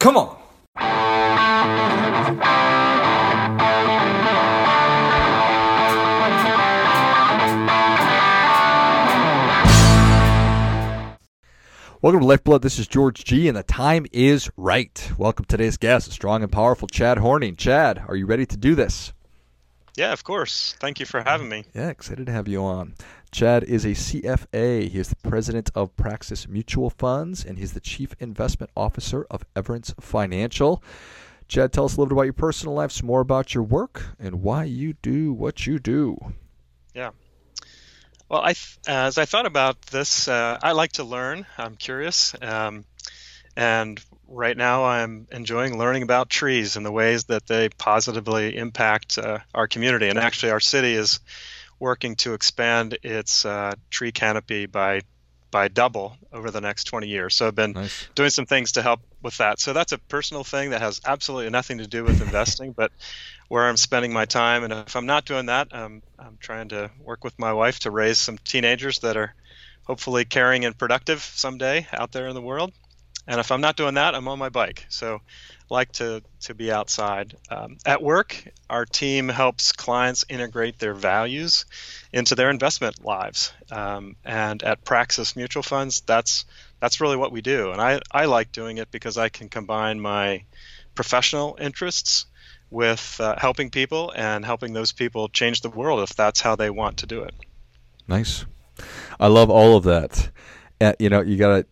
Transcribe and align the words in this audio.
Come 0.00 0.16
on. 0.16 0.34
Welcome 12.00 12.20
to 12.20 12.26
Lifeblood. 12.26 12.62
This 12.62 12.78
is 12.78 12.88
George 12.88 13.24
G, 13.24 13.46
and 13.46 13.54
the 13.54 13.62
time 13.62 14.06
is 14.10 14.50
right. 14.56 15.12
Welcome 15.18 15.44
to 15.44 15.58
today's 15.58 15.76
guest, 15.76 16.12
strong 16.12 16.42
and 16.42 16.50
powerful 16.50 16.88
Chad 16.88 17.18
Horning. 17.18 17.54
Chad, 17.54 18.02
are 18.08 18.16
you 18.16 18.24
ready 18.24 18.46
to 18.46 18.56
do 18.56 18.74
this? 18.74 19.12
Yeah, 19.96 20.12
of 20.12 20.24
course. 20.24 20.74
Thank 20.78 21.00
you 21.00 21.06
for 21.06 21.22
having 21.22 21.48
me. 21.48 21.64
Yeah, 21.74 21.88
excited 21.88 22.26
to 22.26 22.32
have 22.32 22.48
you 22.48 22.62
on. 22.62 22.94
Chad 23.32 23.64
is 23.64 23.84
a 23.84 23.90
CFA. 23.90 24.88
He 24.88 24.98
is 24.98 25.08
the 25.08 25.16
president 25.16 25.70
of 25.74 25.94
Praxis 25.96 26.48
Mutual 26.48 26.90
Funds, 26.90 27.44
and 27.44 27.58
he's 27.58 27.72
the 27.72 27.80
chief 27.80 28.14
investment 28.18 28.70
officer 28.76 29.26
of 29.30 29.44
Everence 29.54 29.94
Financial. 30.00 30.82
Chad, 31.46 31.72
tell 31.72 31.84
us 31.84 31.96
a 31.96 32.00
little 32.00 32.06
bit 32.06 32.12
about 32.14 32.22
your 32.22 32.32
personal 32.32 32.74
life, 32.74 32.92
some 32.92 33.06
more 33.06 33.20
about 33.20 33.54
your 33.54 33.64
work, 33.64 34.02
and 34.18 34.42
why 34.42 34.64
you 34.64 34.94
do 34.94 35.32
what 35.32 35.66
you 35.66 35.78
do. 35.78 36.16
Yeah. 36.94 37.10
Well, 38.28 38.40
I 38.40 38.52
th- 38.52 38.78
as 38.86 39.18
I 39.18 39.24
thought 39.24 39.46
about 39.46 39.82
this, 39.82 40.28
uh, 40.28 40.58
I 40.62 40.72
like 40.72 40.92
to 40.92 41.04
learn. 41.04 41.46
I'm 41.58 41.74
curious, 41.74 42.34
um, 42.40 42.84
and 43.56 44.00
right 44.30 44.56
now 44.56 44.84
I'm 44.84 45.26
enjoying 45.32 45.76
learning 45.76 46.02
about 46.02 46.30
trees 46.30 46.76
and 46.76 46.86
the 46.86 46.92
ways 46.92 47.24
that 47.24 47.46
they 47.46 47.68
positively 47.68 48.56
impact 48.56 49.18
uh, 49.18 49.40
our 49.54 49.66
community. 49.66 50.08
And 50.08 50.18
actually, 50.18 50.52
our 50.52 50.60
city 50.60 50.94
is 50.94 51.20
working 51.78 52.16
to 52.16 52.34
expand 52.34 52.98
its 53.02 53.44
uh, 53.44 53.74
tree 53.90 54.12
canopy 54.12 54.66
by 54.66 55.02
by 55.50 55.66
double 55.66 56.16
over 56.32 56.52
the 56.52 56.60
next 56.60 56.84
20 56.84 57.08
years. 57.08 57.34
So 57.34 57.48
I've 57.48 57.56
been 57.56 57.72
nice. 57.72 58.06
doing 58.14 58.30
some 58.30 58.46
things 58.46 58.72
to 58.72 58.82
help 58.82 59.00
with 59.20 59.36
that. 59.38 59.58
So 59.58 59.72
that's 59.72 59.90
a 59.90 59.98
personal 59.98 60.44
thing 60.44 60.70
that 60.70 60.80
has 60.80 61.00
absolutely 61.04 61.50
nothing 61.50 61.78
to 61.78 61.88
do 61.88 62.04
with 62.04 62.20
investing, 62.22 62.70
but 62.70 62.92
where 63.48 63.68
I'm 63.68 63.76
spending 63.76 64.12
my 64.12 64.26
time. 64.26 64.62
And 64.62 64.72
if 64.72 64.94
I'm 64.94 65.06
not 65.06 65.24
doing 65.24 65.46
that, 65.46 65.66
I'm, 65.72 66.02
I'm 66.20 66.38
trying 66.38 66.68
to 66.68 66.88
work 67.00 67.24
with 67.24 67.36
my 67.36 67.52
wife 67.52 67.80
to 67.80 67.90
raise 67.90 68.20
some 68.20 68.38
teenagers 68.38 69.00
that 69.00 69.16
are 69.16 69.34
hopefully 69.82 70.24
caring 70.24 70.64
and 70.64 70.78
productive 70.78 71.20
someday 71.20 71.84
out 71.92 72.12
there 72.12 72.28
in 72.28 72.34
the 72.36 72.42
world. 72.42 72.72
And 73.26 73.38
if 73.38 73.52
I'm 73.52 73.60
not 73.60 73.76
doing 73.76 73.94
that, 73.94 74.14
I'm 74.14 74.28
on 74.28 74.38
my 74.38 74.48
bike. 74.48 74.86
So 74.88 75.20
like 75.68 75.92
to, 75.92 76.22
to 76.40 76.54
be 76.54 76.72
outside. 76.72 77.36
Um, 77.48 77.78
at 77.86 78.02
work, 78.02 78.42
our 78.68 78.84
team 78.84 79.28
helps 79.28 79.72
clients 79.72 80.24
integrate 80.28 80.78
their 80.78 80.94
values 80.94 81.64
into 82.12 82.34
their 82.34 82.50
investment 82.50 83.04
lives. 83.04 83.52
Um, 83.70 84.16
and 84.24 84.62
at 84.62 84.84
Praxis 84.84 85.36
Mutual 85.36 85.62
Funds, 85.62 86.00
that's 86.00 86.44
that's 86.80 87.00
really 87.00 87.16
what 87.16 87.30
we 87.30 87.42
do. 87.42 87.70
And 87.72 87.80
I, 87.80 88.00
I 88.10 88.24
like 88.24 88.52
doing 88.52 88.78
it 88.78 88.90
because 88.90 89.18
I 89.18 89.28
can 89.28 89.48
combine 89.48 90.00
my 90.00 90.44
professional 90.94 91.58
interests 91.60 92.24
with 92.70 93.20
uh, 93.20 93.34
helping 93.38 93.70
people 93.70 94.12
and 94.16 94.44
helping 94.44 94.72
those 94.72 94.92
people 94.92 95.28
change 95.28 95.60
the 95.60 95.68
world 95.68 96.00
if 96.00 96.16
that's 96.16 96.40
how 96.40 96.56
they 96.56 96.70
want 96.70 96.98
to 96.98 97.06
do 97.06 97.22
it. 97.22 97.34
Nice. 98.08 98.46
I 99.18 99.26
love 99.26 99.50
all 99.50 99.76
of 99.76 99.84
that. 99.84 100.30
Uh, 100.80 100.94
you 100.98 101.10
know, 101.10 101.20
you 101.20 101.36
got 101.36 101.48
to 101.48 101.66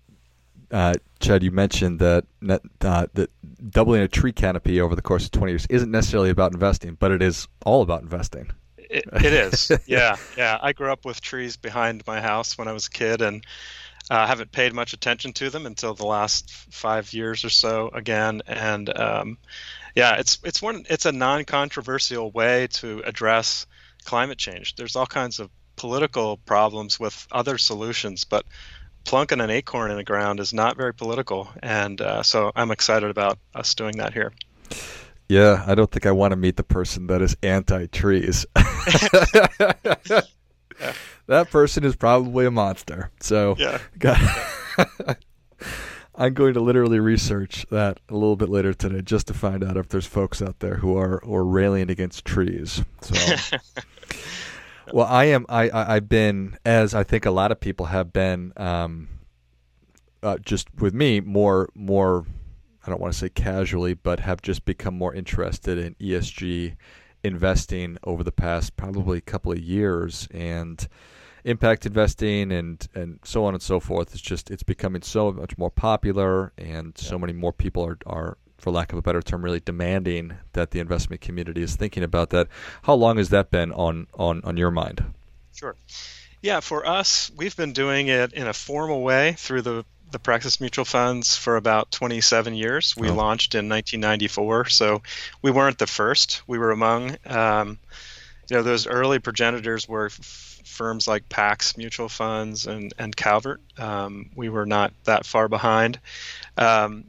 uh, 0.71 0.95
Chad, 1.21 1.43
you 1.43 1.51
mentioned 1.51 1.99
that 2.01 2.25
uh, 2.47 3.07
that 3.15 3.31
doubling 3.71 4.03
a 4.03 4.09
tree 4.09 4.33
canopy 4.33 4.81
over 4.81 4.95
the 4.95 5.03
course 5.03 5.25
of 5.25 5.31
20 5.33 5.53
years 5.53 5.67
isn't 5.71 5.91
necessarily 5.91 6.31
about 6.31 6.53
investing, 6.53 6.95
but 6.95 7.11
it 7.11 7.23
is 7.23 7.49
all 7.65 7.83
about 7.83 8.03
investing. 8.03 8.51
it, 8.77 9.05
it 9.13 9.33
is. 9.33 9.71
yeah, 9.87 10.17
yeah. 10.37 10.59
I 10.61 10.73
grew 10.73 10.93
up 10.93 11.05
with 11.05 11.21
trees 11.21 11.57
behind 11.57 12.07
my 12.07 12.21
house 12.21 12.57
when 12.57 12.69
I 12.69 12.73
was 12.73 12.87
a 12.87 12.91
kid, 12.91 13.23
and 13.23 13.45
I 14.11 14.25
uh, 14.25 14.27
haven't 14.27 14.53
paid 14.53 14.73
much 14.73 14.93
attention 14.93 15.33
to 15.35 15.51
them 15.51 15.67
until 15.67 15.95
the 15.95 16.07
last 16.07 16.51
five 16.51 17.13
years 17.13 17.45
or 17.45 17.51
so 17.51 17.89
again. 17.89 18.43
And 18.47 18.97
um, 18.97 19.39
yeah, 19.95 20.17
it's 20.17 20.39
it's 20.45 20.63
one 20.63 20.85
it's 20.89 21.07
a 21.07 21.13
non-controversial 21.13 22.31
way 22.31 22.69
to 22.73 23.03
address 23.05 23.67
climate 24.05 24.39
change. 24.39 24.77
There's 24.77 24.97
all 24.97 25.07
kinds 25.07 25.41
of 25.41 25.51
political 25.77 26.37
problems 26.39 26.99
with 26.99 27.27
other 27.31 27.59
solutions, 27.59 28.25
but 28.25 28.45
plunking 29.05 29.41
an 29.41 29.51
acorn 29.51 29.91
in 29.91 29.97
the 29.97 30.05
ground 30.05 30.41
is 30.41 30.53
not 30.53 30.77
very 30.77 30.95
political, 30.95 31.49
and 31.63 32.01
uh, 32.01 32.23
so 32.23 32.53
I'm 32.55 32.71
excited 32.71 33.11
about 33.11 33.39
us 33.55 33.75
doing 33.75 33.97
that 33.99 34.13
here. 34.13 34.33
Yeah, 35.29 35.63
I 35.67 35.75
don't 35.75 35.91
think 35.91 36.07
I 36.07 36.13
want 36.13 36.33
to 36.33 36.37
meet 36.37 36.57
the 36.57 36.63
person 36.63 37.07
that 37.09 37.21
is 37.21 37.37
anti-trees. 37.43 38.47
yeah. 38.57 40.21
That 41.27 41.51
person 41.51 41.85
is 41.85 41.95
probably 41.95 42.47
a 42.47 42.51
monster. 42.51 43.11
So, 43.21 43.55
yeah. 43.59 43.79
I'm 46.15 46.35
going 46.35 46.55
to 46.55 46.61
literally 46.61 46.99
research 46.99 47.67
that 47.71 48.01
a 48.09 48.15
little 48.15 48.35
bit 48.35 48.49
later 48.49 48.73
today 48.73 49.03
just 49.03 49.27
to 49.29 49.35
find 49.35 49.63
out 49.63 49.77
if 49.77 49.89
there's 49.89 50.07
folks 50.07 50.41
out 50.41 50.61
there 50.61 50.77
who 50.77 50.97
are 50.97 51.23
or 51.23 51.45
railing 51.45 51.91
against 51.91 52.25
trees. 52.25 52.83
So 53.03 53.15
well, 54.93 55.07
I 55.07 55.27
am. 55.27 55.47
I, 55.49 55.71
I 55.71 55.95
have 55.95 56.09
been 56.09 56.57
as 56.65 56.95
I 56.95 57.05
think 57.05 57.27
a 57.27 57.31
lot 57.31 57.53
of 57.53 57.61
people 57.61 57.87
have 57.87 58.13
been. 58.13 58.53
Um, 58.57 59.09
uh, 60.23 60.39
just 60.39 60.69
with 60.79 60.95
me, 60.95 61.21
more 61.21 61.69
more. 61.75 62.27
I 62.87 62.91
don't 62.91 63.01
want 63.01 63.13
to 63.13 63.19
say 63.19 63.29
casually, 63.29 63.95
but 63.95 64.21
have 64.21 64.41
just 64.41 64.65
become 64.65 64.97
more 64.97 65.15
interested 65.15 65.79
in 65.79 65.95
ESG 65.97 66.77
investing 67.23 67.99
over 68.05 68.25
the 68.25 68.33
past 68.33 68.77
probably 68.77 69.21
couple 69.21 69.53
of 69.53 69.59
years 69.59 70.27
and 70.31 70.89
impact 71.45 71.87
investing 71.87 72.53
and 72.53 72.87
and 72.95 73.21
so 73.25 73.45
on 73.45 73.55
and 73.55 73.63
so 73.63 73.81
forth. 73.81 74.13
It's 74.13 74.21
just 74.23 74.51
it's 74.51 74.63
becoming 74.63 75.03
so 75.03 75.33
much 75.33 75.59
more 75.59 75.71
popular 75.71 76.53
and 76.57 76.95
yeah. 76.97 77.09
so 77.09 77.19
many 77.19 77.33
more 77.33 77.53
people 77.53 77.85
are 77.85 77.99
are 78.07 78.39
for 78.59 78.71
lack 78.71 78.93
of 78.93 78.99
a 78.99 79.03
better 79.03 79.23
term, 79.23 79.43
really 79.43 79.61
demanding 79.61 80.37
that 80.53 80.73
the 80.73 80.81
investment 80.81 81.21
community 81.21 81.63
is 81.63 81.77
thinking 81.77 82.03
about 82.03 82.31
that. 82.31 82.49
How 82.83 82.95
long 82.95 83.17
has 83.17 83.31
that 83.31 83.51
been 83.51 83.73
on 83.73 84.09
on 84.15 84.43
on 84.45 84.57
your 84.57 84.71
mind? 84.71 85.05
Sure. 85.55 85.77
Yeah, 86.43 86.61
for 86.61 86.87
us, 86.87 87.31
we've 87.37 87.57
been 87.57 87.73
doing 87.73 88.09
it 88.09 88.33
in 88.33 88.47
a 88.47 88.53
formal 88.53 89.03
way 89.03 89.33
through 89.33 89.63
the 89.63 89.85
the 90.11 90.19
Praxis 90.19 90.61
Mutual 90.61 90.85
Funds 90.85 91.37
for 91.37 91.57
about 91.57 91.91
27 91.91 92.55
years. 92.55 92.97
We 92.97 93.11
oh. 93.11 93.15
launched 93.15 93.55
in 93.55 93.69
1994, 93.69 94.69
so 94.71 95.03
we 95.43 95.51
weren't 95.51 95.79
the 95.79 95.87
first. 95.87 96.43
We 96.47 96.59
were 96.59 96.71
among, 96.71 97.17
um, 97.27 97.79
you 98.49 98.57
know, 98.57 98.63
those 98.63 98.87
early 98.87 99.19
progenitors 99.19 99.87
were 99.87 100.07
f- 100.07 100.61
firms 100.65 101.07
like 101.07 101.29
Pax 101.29 101.77
Mutual 101.77 102.09
Funds 102.09 102.67
and 102.67 102.95
and 102.99 103.15
Calvert. 103.15 103.61
Um, 103.77 104.31
we 104.35 104.49
were 104.49 104.67
not 104.67 104.93
that 105.05 105.27
far 105.27 105.49
behind. 105.49 106.01
Um, 106.57 107.05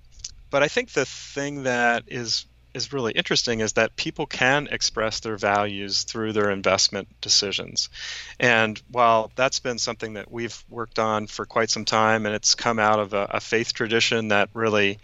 but 0.50 0.64
I 0.64 0.68
think 0.68 0.92
the 0.92 1.06
thing 1.06 1.64
that 1.64 2.04
is 2.08 2.46
is 2.74 2.94
really 2.94 3.12
interesting 3.14 3.62
is 3.62 3.74
that 3.74 3.96
people 3.96 4.26
can 4.28 4.68
express 4.68 5.22
their 5.22 5.38
values 5.38 6.04
through 6.04 6.34
their 6.34 6.52
investment 6.52 7.08
decisions. 7.20 7.90
And 8.40 8.80
while 8.92 9.32
that's 9.36 9.60
been 9.60 9.80
something 9.80 10.14
that 10.14 10.32
we've 10.32 10.64
worked 10.70 11.00
on 11.00 11.28
for 11.28 11.46
quite 11.46 11.70
some 11.70 11.86
time, 11.86 12.26
and 12.26 12.36
it's 12.36 12.54
come 12.56 12.78
out 12.78 13.00
of 13.00 13.14
a, 13.14 13.28
a 13.32 13.40
faith 13.40 13.74
tradition 13.74 14.28
that 14.28 14.50
really 14.54 15.00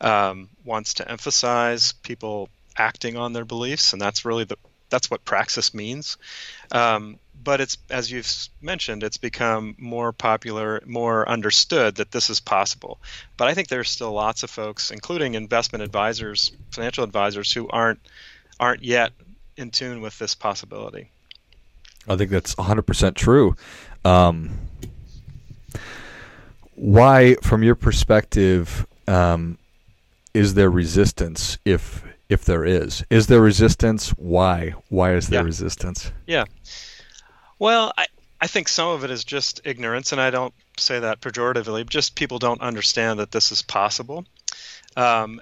um, 0.00 0.48
wants 0.64 0.94
to 0.94 1.10
emphasize 1.10 1.92
people 1.92 2.48
acting 2.76 3.16
on 3.16 3.32
their 3.32 3.44
beliefs, 3.44 3.92
and 3.92 4.00
that's 4.00 4.24
really 4.24 4.44
the 4.44 4.56
that's 4.88 5.10
what 5.10 5.24
praxis 5.24 5.72
means. 5.72 6.18
Um, 6.70 7.18
but 7.42 7.60
it's 7.60 7.78
as 7.90 8.10
you've 8.10 8.30
mentioned, 8.60 9.02
it's 9.02 9.16
become 9.16 9.74
more 9.78 10.12
popular, 10.12 10.80
more 10.86 11.28
understood 11.28 11.96
that 11.96 12.10
this 12.10 12.30
is 12.30 12.40
possible. 12.40 12.98
But 13.36 13.48
I 13.48 13.54
think 13.54 13.68
there's 13.68 13.90
still 13.90 14.12
lots 14.12 14.42
of 14.42 14.50
folks, 14.50 14.90
including 14.90 15.34
investment 15.34 15.82
advisors, 15.82 16.52
financial 16.70 17.04
advisors, 17.04 17.52
who 17.52 17.68
aren't 17.68 18.00
aren't 18.60 18.84
yet 18.84 19.12
in 19.56 19.70
tune 19.70 20.00
with 20.00 20.18
this 20.18 20.34
possibility. 20.34 21.10
I 22.08 22.16
think 22.16 22.30
that's 22.30 22.54
100% 22.56 23.14
true. 23.14 23.54
Um, 24.04 24.50
why, 26.74 27.36
from 27.42 27.62
your 27.62 27.76
perspective, 27.76 28.86
um, 29.06 29.58
is 30.34 30.54
there 30.54 30.70
resistance 30.70 31.58
if 31.64 32.04
if 32.28 32.44
there 32.44 32.64
is? 32.64 33.04
Is 33.10 33.26
there 33.26 33.40
resistance? 33.40 34.10
Why? 34.10 34.74
Why 34.88 35.12
is 35.12 35.28
there 35.28 35.40
yeah. 35.40 35.44
resistance? 35.44 36.10
Yeah. 36.26 36.44
Well, 37.62 37.92
I, 37.96 38.06
I 38.40 38.48
think 38.48 38.66
some 38.66 38.88
of 38.88 39.04
it 39.04 39.12
is 39.12 39.22
just 39.22 39.60
ignorance, 39.62 40.10
and 40.10 40.20
I 40.20 40.30
don't 40.30 40.52
say 40.78 40.98
that 40.98 41.20
pejoratively. 41.20 41.88
Just 41.88 42.16
people 42.16 42.40
don't 42.40 42.60
understand 42.60 43.20
that 43.20 43.30
this 43.30 43.52
is 43.52 43.62
possible. 43.62 44.24
Um, 44.96 45.40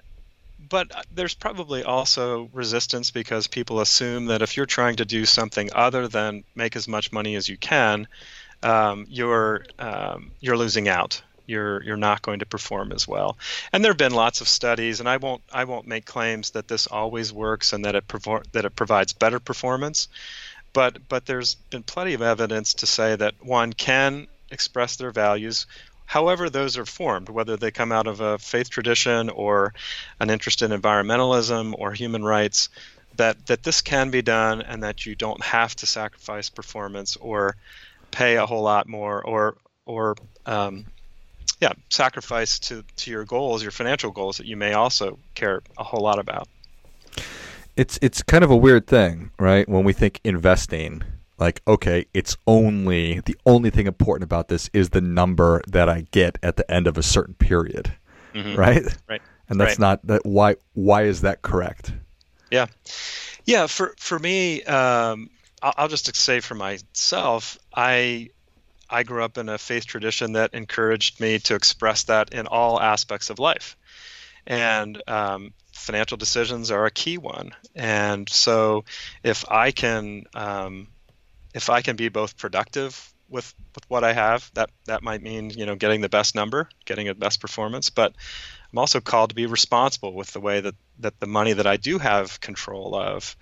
but 0.68 0.92
there's 1.14 1.32
probably 1.32 1.82
also 1.82 2.50
resistance 2.52 3.10
because 3.10 3.46
people 3.46 3.80
assume 3.80 4.26
that 4.26 4.42
if 4.42 4.58
you're 4.58 4.66
trying 4.66 4.96
to 4.96 5.06
do 5.06 5.24
something 5.24 5.70
other 5.74 6.08
than 6.08 6.44
make 6.54 6.76
as 6.76 6.86
much 6.86 7.10
money 7.10 7.36
as 7.36 7.48
you 7.48 7.56
can, 7.56 8.06
um, 8.62 9.06
you're 9.08 9.64
um, 9.78 10.30
you're 10.40 10.58
losing 10.58 10.88
out. 10.88 11.22
You're 11.46 11.82
you're 11.82 11.96
not 11.96 12.20
going 12.20 12.40
to 12.40 12.46
perform 12.46 12.92
as 12.92 13.08
well. 13.08 13.38
And 13.72 13.82
there 13.82 13.92
have 13.92 13.98
been 13.98 14.12
lots 14.12 14.42
of 14.42 14.46
studies, 14.46 15.00
and 15.00 15.08
I 15.08 15.16
won't 15.16 15.42
I 15.50 15.64
won't 15.64 15.86
make 15.86 16.04
claims 16.04 16.50
that 16.50 16.68
this 16.68 16.86
always 16.86 17.32
works 17.32 17.72
and 17.72 17.86
that 17.86 17.94
it 17.94 18.04
that 18.52 18.66
it 18.66 18.76
provides 18.76 19.14
better 19.14 19.40
performance 19.40 20.08
but 20.72 21.08
but 21.08 21.26
there's 21.26 21.54
been 21.54 21.82
plenty 21.82 22.14
of 22.14 22.22
evidence 22.22 22.74
to 22.74 22.86
say 22.86 23.16
that 23.16 23.34
one 23.40 23.72
can 23.72 24.26
express 24.50 24.96
their 24.96 25.10
values 25.10 25.66
however 26.10 26.50
those 26.50 26.76
are 26.76 26.84
formed, 26.84 27.28
whether 27.28 27.56
they 27.56 27.70
come 27.70 27.92
out 27.92 28.08
of 28.08 28.20
a 28.20 28.36
faith 28.36 28.68
tradition 28.68 29.30
or 29.30 29.72
an 30.18 30.28
interest 30.28 30.60
in 30.60 30.72
environmentalism 30.72 31.72
or 31.78 31.92
human 31.92 32.24
rights, 32.24 32.68
that, 33.14 33.46
that 33.46 33.62
this 33.62 33.80
can 33.80 34.10
be 34.10 34.20
done 34.20 34.60
and 34.60 34.82
that 34.82 35.06
you 35.06 35.14
don't 35.14 35.40
have 35.40 35.76
to 35.76 35.86
sacrifice 35.86 36.50
performance 36.50 37.16
or 37.16 37.54
pay 38.10 38.36
a 38.36 38.44
whole 38.44 38.62
lot 38.62 38.88
more 38.88 39.24
or 39.24 39.56
or 39.86 40.16
um, 40.46 40.84
yeah 41.60 41.72
sacrifice 41.90 42.58
to 42.58 42.82
to 42.96 43.10
your 43.10 43.24
goals 43.24 43.62
your 43.62 43.70
financial 43.70 44.10
goals 44.10 44.38
that 44.38 44.46
you 44.46 44.56
may 44.56 44.72
also 44.72 45.18
care 45.34 45.62
a 45.78 45.84
whole 45.84 46.00
lot 46.00 46.18
about 46.18 46.48
it's 47.80 47.98
it's 48.02 48.22
kind 48.22 48.44
of 48.44 48.50
a 48.50 48.56
weird 48.56 48.86
thing 48.86 49.30
right? 49.38 49.66
When 49.66 49.84
we 49.84 49.94
think 49.94 50.20
investing 50.22 51.02
like 51.38 51.62
okay 51.66 52.04
it's 52.12 52.36
only 52.46 53.20
the 53.20 53.36
only 53.46 53.70
thing 53.70 53.86
important 53.86 54.24
about 54.24 54.48
this 54.48 54.68
is 54.74 54.90
the 54.90 55.00
number 55.00 55.62
that 55.66 55.88
i 55.88 56.02
get 56.10 56.36
at 56.42 56.56
the 56.58 56.70
end 56.70 56.86
of 56.86 56.98
a 56.98 57.02
certain 57.02 57.32
period 57.34 57.90
mm-hmm. 58.34 58.54
right? 58.54 58.84
Right. 59.08 59.22
And 59.48 59.58
that's 59.58 59.70
right. 59.70 59.78
not 59.78 60.06
that 60.06 60.26
why 60.26 60.56
why 60.74 61.04
is 61.04 61.22
that 61.22 61.40
correct? 61.40 61.92
Yeah. 62.50 62.66
Yeah 63.46 63.66
for 63.66 63.94
for 63.96 64.18
me 64.18 64.62
um, 64.64 65.30
I'll, 65.62 65.74
I'll 65.78 65.88
just 65.88 66.14
say 66.14 66.40
for 66.40 66.54
myself 66.54 67.58
i 67.74 68.28
i 68.90 69.02
grew 69.04 69.24
up 69.24 69.38
in 69.38 69.48
a 69.48 69.56
faith 69.56 69.86
tradition 69.86 70.34
that 70.34 70.52
encouraged 70.52 71.18
me 71.18 71.38
to 71.38 71.54
express 71.54 72.04
that 72.04 72.34
in 72.34 72.46
all 72.46 72.78
aspects 72.78 73.30
of 73.30 73.38
life 73.38 73.76
and 74.50 75.00
um, 75.08 75.52
financial 75.72 76.16
decisions 76.16 76.72
are 76.72 76.84
a 76.84 76.90
key 76.90 77.18
one. 77.18 77.52
And 77.76 78.28
so 78.28 78.84
if 79.22 79.48
i 79.48 79.70
can 79.70 80.24
um, 80.34 80.88
if 81.54 81.70
I 81.70 81.82
can 81.82 81.96
be 81.96 82.08
both 82.08 82.36
productive 82.36 83.12
with 83.28 83.54
with 83.74 83.88
what 83.88 84.02
I 84.02 84.12
have, 84.12 84.50
that 84.54 84.70
that 84.86 85.02
might 85.02 85.22
mean 85.22 85.50
you 85.50 85.66
know 85.66 85.76
getting 85.76 86.00
the 86.00 86.08
best 86.08 86.34
number, 86.34 86.68
getting 86.84 87.06
the 87.06 87.14
best 87.14 87.40
performance, 87.40 87.90
but 87.90 88.12
I'm 88.72 88.78
also 88.78 89.00
called 89.00 89.30
to 89.30 89.36
be 89.36 89.46
responsible 89.46 90.14
with 90.14 90.32
the 90.32 90.40
way 90.40 90.60
that 90.60 90.74
that 90.98 91.18
the 91.20 91.26
money 91.26 91.52
that 91.52 91.66
I 91.66 91.76
do 91.76 91.98
have 91.98 92.40
control 92.40 92.94
of, 92.94 93.36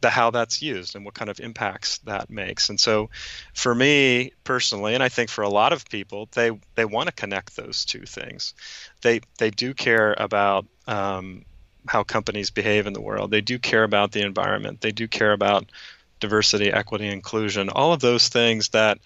the 0.00 0.10
how 0.10 0.30
that's 0.30 0.62
used 0.62 0.96
and 0.96 1.04
what 1.04 1.14
kind 1.14 1.30
of 1.30 1.40
impacts 1.40 1.98
that 1.98 2.30
makes. 2.30 2.68
And 2.68 2.78
so, 2.78 3.10
for 3.52 3.74
me 3.74 4.32
personally, 4.44 4.94
and 4.94 5.02
I 5.02 5.08
think 5.08 5.30
for 5.30 5.42
a 5.42 5.48
lot 5.48 5.72
of 5.72 5.88
people, 5.88 6.28
they 6.32 6.50
they 6.74 6.84
want 6.84 7.08
to 7.08 7.12
connect 7.12 7.56
those 7.56 7.84
two 7.84 8.04
things. 8.06 8.54
They 9.02 9.20
they 9.38 9.50
do 9.50 9.74
care 9.74 10.14
about. 10.16 10.66
Um, 10.86 11.44
how 11.86 12.02
companies 12.02 12.48
behave 12.48 12.86
in 12.86 12.94
the 12.94 13.00
world. 13.00 13.30
They 13.30 13.42
do 13.42 13.58
care 13.58 13.84
about 13.84 14.10
the 14.10 14.22
environment. 14.22 14.80
They 14.80 14.90
do 14.90 15.06
care 15.06 15.32
about 15.32 15.70
diversity, 16.18 16.72
equity, 16.72 17.08
inclusion, 17.08 17.68
all 17.68 17.92
of 17.92 18.00
those 18.00 18.28
things 18.28 18.70
that 18.70 18.98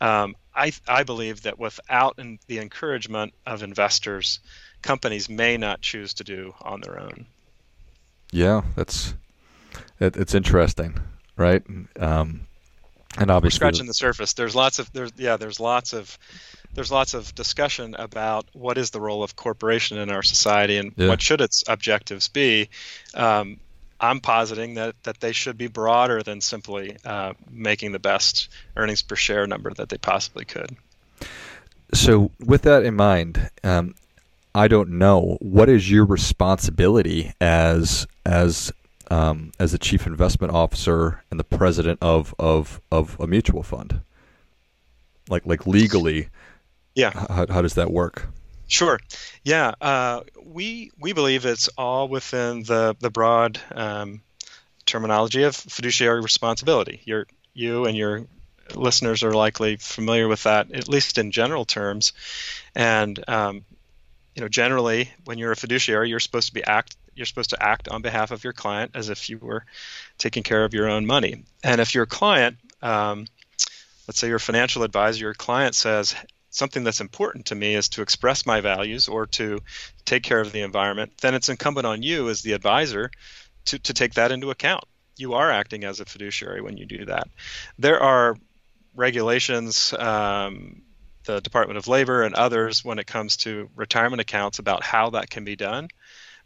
um, 0.00 0.34
I, 0.54 0.72
I 0.86 1.04
believe 1.04 1.42
that 1.42 1.58
without 1.58 2.18
in, 2.18 2.38
the 2.46 2.58
encouragement 2.58 3.34
of 3.46 3.62
investors, 3.62 4.40
companies 4.82 5.28
may 5.28 5.56
not 5.56 5.80
choose 5.80 6.14
to 6.14 6.24
do 6.24 6.54
on 6.60 6.80
their 6.80 7.00
own. 7.00 7.26
Yeah, 8.32 8.62
that's 8.74 9.14
it, 10.00 10.16
it's 10.16 10.34
interesting, 10.34 10.98
right? 11.36 11.62
Um, 11.98 12.46
and 13.16 13.30
obviously, 13.30 13.56
We're 13.56 13.70
scratching 13.70 13.86
the 13.86 13.94
surface. 13.94 14.32
There's 14.32 14.56
lots 14.56 14.78
of 14.78 14.92
there's 14.92 15.12
yeah 15.16 15.36
there's 15.36 15.60
lots 15.60 15.92
of 15.92 16.18
there's 16.74 16.90
lots 16.90 17.14
of 17.14 17.34
discussion 17.34 17.94
about 17.96 18.46
what 18.52 18.78
is 18.78 18.90
the 18.90 19.00
role 19.00 19.22
of 19.22 19.36
corporation 19.36 19.98
in 19.98 20.10
our 20.10 20.22
society 20.22 20.76
and 20.76 20.92
yeah. 20.96 21.08
what 21.08 21.22
should 21.22 21.40
its 21.40 21.64
objectives 21.68 22.28
be. 22.28 22.68
Um, 23.14 23.60
I'm 24.00 24.20
positing 24.20 24.74
that, 24.74 24.96
that 25.04 25.20
they 25.20 25.32
should 25.32 25.56
be 25.56 25.68
broader 25.68 26.22
than 26.22 26.40
simply 26.40 26.96
uh, 27.04 27.34
making 27.50 27.92
the 27.92 27.98
best 27.98 28.48
earnings 28.76 29.02
per 29.02 29.16
share 29.16 29.46
number 29.46 29.72
that 29.74 29.88
they 29.88 29.98
possibly 29.98 30.44
could. 30.44 30.76
So, 31.92 32.32
with 32.40 32.62
that 32.62 32.84
in 32.84 32.96
mind, 32.96 33.50
um, 33.62 33.94
I 34.54 34.68
don't 34.68 34.90
know 34.98 35.38
what 35.40 35.68
is 35.68 35.90
your 35.90 36.04
responsibility 36.04 37.32
as 37.40 38.06
as 38.26 38.72
um, 39.10 39.52
as 39.58 39.72
the 39.72 39.78
chief 39.78 40.06
investment 40.06 40.52
officer 40.52 41.22
and 41.30 41.38
the 41.38 41.44
president 41.44 41.98
of, 42.02 42.34
of, 42.38 42.80
of 42.90 43.18
a 43.20 43.26
mutual 43.26 43.62
fund, 43.62 44.00
like 45.28 45.46
like 45.46 45.66
legally. 45.66 46.28
Yeah. 46.94 47.10
How, 47.10 47.46
how 47.48 47.62
does 47.62 47.74
that 47.74 47.90
work? 47.90 48.28
Sure. 48.66 48.98
Yeah. 49.42 49.74
Uh, 49.80 50.22
we 50.44 50.90
we 50.98 51.12
believe 51.12 51.44
it's 51.44 51.68
all 51.76 52.08
within 52.08 52.62
the 52.62 52.96
the 52.98 53.10
broad 53.10 53.60
um, 53.74 54.22
terminology 54.86 55.42
of 55.42 55.54
fiduciary 55.54 56.20
responsibility. 56.20 57.00
Your 57.04 57.26
you 57.52 57.84
and 57.84 57.96
your 57.96 58.26
listeners 58.74 59.22
are 59.22 59.32
likely 59.32 59.76
familiar 59.76 60.28
with 60.28 60.44
that, 60.44 60.72
at 60.72 60.88
least 60.88 61.18
in 61.18 61.30
general 61.30 61.64
terms. 61.64 62.12
And 62.74 63.22
um, 63.28 63.64
you 64.34 64.42
know, 64.42 64.48
generally, 64.48 65.10
when 65.24 65.38
you're 65.38 65.52
a 65.52 65.56
fiduciary, 65.56 66.08
you're 66.08 66.20
supposed 66.20 66.48
to 66.48 66.54
be 66.54 66.64
act 66.64 66.96
you're 67.16 67.26
supposed 67.26 67.50
to 67.50 67.62
act 67.62 67.88
on 67.88 68.02
behalf 68.02 68.30
of 68.30 68.44
your 68.44 68.52
client 68.52 68.92
as 68.94 69.08
if 69.08 69.28
you 69.30 69.38
were 69.38 69.64
taking 70.18 70.42
care 70.42 70.64
of 70.64 70.74
your 70.74 70.88
own 70.88 71.06
money. 71.06 71.44
And 71.62 71.80
if 71.80 71.94
your 71.94 72.06
client, 72.06 72.56
um, 72.82 73.26
let's 74.06 74.18
say 74.18 74.28
your 74.28 74.38
financial 74.38 74.82
advisor, 74.82 75.20
your 75.20 75.34
client 75.34 75.74
says, 75.74 76.14
something 76.54 76.84
that's 76.84 77.00
important 77.00 77.46
to 77.46 77.54
me 77.54 77.74
is 77.74 77.88
to 77.90 78.02
express 78.02 78.46
my 78.46 78.60
values 78.60 79.08
or 79.08 79.26
to 79.26 79.58
take 80.04 80.22
care 80.22 80.40
of 80.40 80.52
the 80.52 80.60
environment, 80.60 81.12
then 81.20 81.34
it's 81.34 81.48
incumbent 81.48 81.86
on 81.86 82.02
you 82.02 82.28
as 82.28 82.42
the 82.42 82.52
advisor 82.52 83.10
to, 83.64 83.78
to 83.80 83.92
take 83.92 84.14
that 84.14 84.30
into 84.30 84.50
account. 84.50 84.84
You 85.16 85.34
are 85.34 85.50
acting 85.50 85.84
as 85.84 86.00
a 86.00 86.04
fiduciary 86.04 86.60
when 86.60 86.76
you 86.76 86.86
do 86.86 87.06
that. 87.06 87.28
There 87.78 88.00
are 88.00 88.36
regulations, 88.94 89.92
um, 89.92 90.82
the 91.24 91.40
Department 91.40 91.78
of 91.78 91.88
Labor 91.88 92.22
and 92.22 92.34
others, 92.34 92.84
when 92.84 92.98
it 92.98 93.06
comes 93.06 93.38
to 93.38 93.68
retirement 93.74 94.20
accounts 94.20 94.58
about 94.58 94.84
how 94.84 95.10
that 95.10 95.30
can 95.30 95.44
be 95.44 95.56
done. 95.56 95.88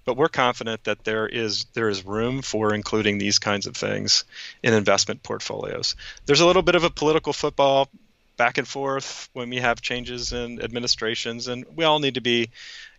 But 0.09 0.17
we're 0.17 0.31
confident 0.31 0.85
that 0.85 1.05
there 1.05 1.29
is 1.29 1.67
there 1.75 1.91
is 1.91 2.03
room 2.03 2.41
for 2.41 2.73
including 2.73 3.19
these 3.19 3.39
kinds 3.39 3.67
of 3.67 3.77
things 3.77 4.25
in 4.63 4.73
investment 4.73 5.23
portfolios. 5.23 5.97
There's 6.25 6.41
a 6.41 6.47
little 6.47 6.63
bit 6.63 6.77
of 6.77 6.83
a 6.83 6.89
political 6.89 7.35
football 7.35 7.91
back 8.39 8.57
and 8.57 8.67
forth 8.67 9.29
when 9.35 9.51
we 9.51 9.59
have 9.59 9.83
changes 9.83 10.33
in 10.33 10.63
administrations, 10.63 11.47
and 11.47 11.67
we 11.77 11.85
all 11.85 11.99
need 11.99 12.15
to 12.15 12.23
be 12.23 12.49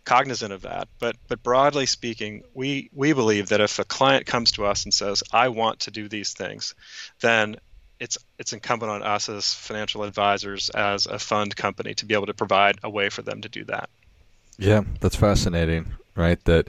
cognizant 0.04 0.52
of 0.52 0.62
that. 0.62 0.86
But 1.00 1.16
but 1.26 1.42
broadly 1.42 1.86
speaking, 1.86 2.44
we 2.54 2.90
we 2.92 3.12
believe 3.12 3.48
that 3.48 3.60
if 3.60 3.80
a 3.80 3.84
client 3.84 4.26
comes 4.26 4.52
to 4.52 4.64
us 4.66 4.84
and 4.84 4.94
says, 4.94 5.24
"I 5.32 5.48
want 5.48 5.80
to 5.80 5.90
do 5.90 6.08
these 6.08 6.32
things," 6.32 6.76
then 7.18 7.56
it's 7.98 8.18
it's 8.38 8.52
incumbent 8.52 8.92
on 8.92 9.02
us 9.02 9.28
as 9.28 9.52
financial 9.52 10.04
advisors, 10.04 10.70
as 10.70 11.06
a 11.06 11.18
fund 11.18 11.56
company, 11.56 11.92
to 11.94 12.06
be 12.06 12.14
able 12.14 12.26
to 12.26 12.34
provide 12.34 12.78
a 12.84 12.88
way 12.88 13.08
for 13.08 13.22
them 13.22 13.40
to 13.40 13.48
do 13.48 13.64
that. 13.64 13.90
Yeah, 14.58 14.84
that's 15.00 15.16
fascinating, 15.16 15.86
right? 16.20 16.42
That 16.44 16.68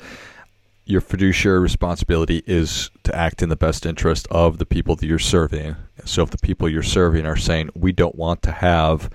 your 0.86 1.02
fiduciary 1.02 1.60
responsibility 1.60 2.44
is 2.46 2.90
to 3.04 3.16
act 3.16 3.42
in 3.42 3.50
the 3.50 3.56
best 3.56 3.86
interest 3.86 4.28
of 4.32 4.58
the 4.58 4.66
people 4.66 4.96
that 4.96 5.06
you're 5.06 5.20
serving. 5.20 5.76
So 6.06 6.24
if 6.24 6.32
the 6.32 6.38
people 6.38 6.68
you're 6.68 6.84
serving 6.84 7.26
are 7.26 7.38
saying 7.38 7.70
we 7.76 7.92
don't 7.92 8.16
want 8.16 8.42
to 8.44 8.52
have 8.52 9.10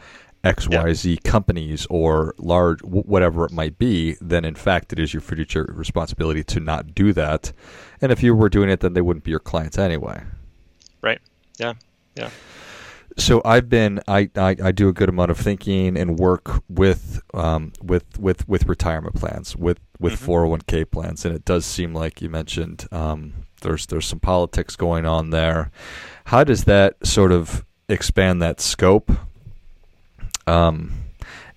XYZ 0.44 1.14
yeah. 1.14 1.30
companies 1.30 1.87
or 1.90 2.34
large 2.38 2.80
whatever 2.82 3.44
it 3.44 3.52
might 3.52 3.78
be, 3.78 4.16
then 4.20 4.44
in 4.44 4.54
fact 4.54 4.92
it 4.92 4.99
is 4.99 5.12
your 5.12 5.20
fiduciary 5.20 5.75
responsibility 5.75 6.44
to 6.44 6.61
not 6.61 6.94
do 6.94 7.12
that. 7.12 7.52
And 8.00 8.12
if 8.12 8.22
you 8.22 8.34
were 8.34 8.49
doing 8.49 8.70
it 8.70 8.80
then 8.80 8.94
they 8.94 9.00
wouldn't 9.00 9.25
be 9.25 9.32
your 9.32 9.40
clients 9.40 9.76
anyway. 9.76 10.22
Right. 11.02 11.20
Yeah. 11.58 11.75
Yeah 12.14 12.30
so 13.16 13.40
I've 13.44 13.68
been 13.68 14.00
I, 14.06 14.30
I, 14.37 14.56
I, 14.62 14.73
do 14.73 14.88
a 14.88 14.92
good 14.92 15.08
amount 15.08 15.30
of 15.30 15.38
thinking 15.38 15.96
and 15.96 16.18
work 16.18 16.62
with 16.68 17.20
um, 17.32 17.73
with 17.82 18.18
with 18.18 18.46
with 18.49 18.66
retirement 18.66 19.16
plans 19.16 19.56
with 19.56 19.78
with 19.99 20.20
mm-hmm. 20.20 20.30
401k 20.30 20.90
plans 20.90 21.25
and 21.25 21.35
it 21.35 21.44
does 21.44 21.64
seem 21.64 21.94
like 21.94 22.20
you 22.20 22.28
mentioned 22.28 22.87
um, 22.92 23.46
there's 23.61 23.87
there's 23.87 24.06
some 24.06 24.20
politics 24.20 24.76
going 24.76 25.06
on 25.06 25.30
there. 25.30 25.70
How 26.26 26.44
does 26.44 26.64
that 26.64 27.04
sort 27.06 27.32
of 27.32 27.64
expand 27.88 28.42
that 28.42 28.61
scope? 28.61 29.11
Um, 30.46 30.92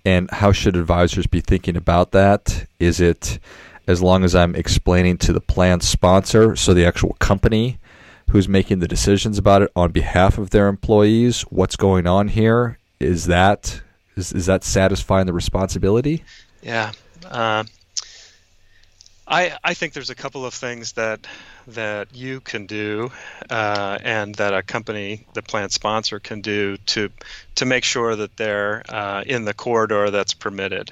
and 0.06 0.30
how 0.32 0.52
should 0.52 0.76
advisors 0.76 1.28
be 1.28 1.42
thinking 1.42 1.76
about 1.76 2.12
that? 2.12 2.66
Is 2.80 3.00
it 3.00 3.40
as 3.88 4.02
long 4.02 4.24
as 4.24 4.36
I'm 4.36 4.56
explaining 4.56 5.18
to 5.20 5.34
the 5.34 5.42
plan 5.42 5.82
sponsor, 5.82 6.56
so 6.56 6.74
the 6.74 6.86
actual 6.86 7.14
company 7.20 7.80
who's 8.30 8.48
making 8.48 8.80
the 8.80 8.88
decisions 8.88 9.38
about 9.38 9.62
it 9.62 9.72
on 9.76 9.92
behalf 9.92 10.38
of 10.38 10.52
their 10.52 10.68
employees. 10.68 11.42
What's 11.44 11.76
going 11.76 12.08
on 12.08 12.28
here? 12.28 12.78
Is 13.00 13.26
that 13.26 13.82
is, 14.16 14.34
is 14.34 14.46
that 14.48 14.64
satisfying 14.64 15.26
the 15.26 15.34
responsibility? 15.34 16.24
Yeah. 16.62 16.92
Uh, 17.26 17.64
I, 19.28 19.58
I 19.64 19.74
think 19.76 19.94
there's 19.94 20.10
a 20.10 20.16
couple 20.16 20.46
of 20.46 20.54
things 20.54 20.94
that 20.94 21.28
that 21.68 22.16
you 22.16 22.40
can 22.40 22.66
do 22.66 23.12
uh, 23.50 24.00
and 24.04 24.34
that 24.36 24.56
a 24.56 24.64
company, 24.64 25.28
the 25.34 25.44
plan 25.44 25.70
sponsor, 25.70 26.20
can 26.20 26.42
do 26.42 26.78
to 26.78 27.10
to 27.56 27.66
make 27.66 27.84
sure 27.84 28.16
that 28.16 28.36
they're 28.38 28.84
uh, 28.90 29.24
in 29.26 29.46
the 29.46 29.54
corridor 29.54 30.10
that's 30.10 30.34
permitted. 30.34 30.92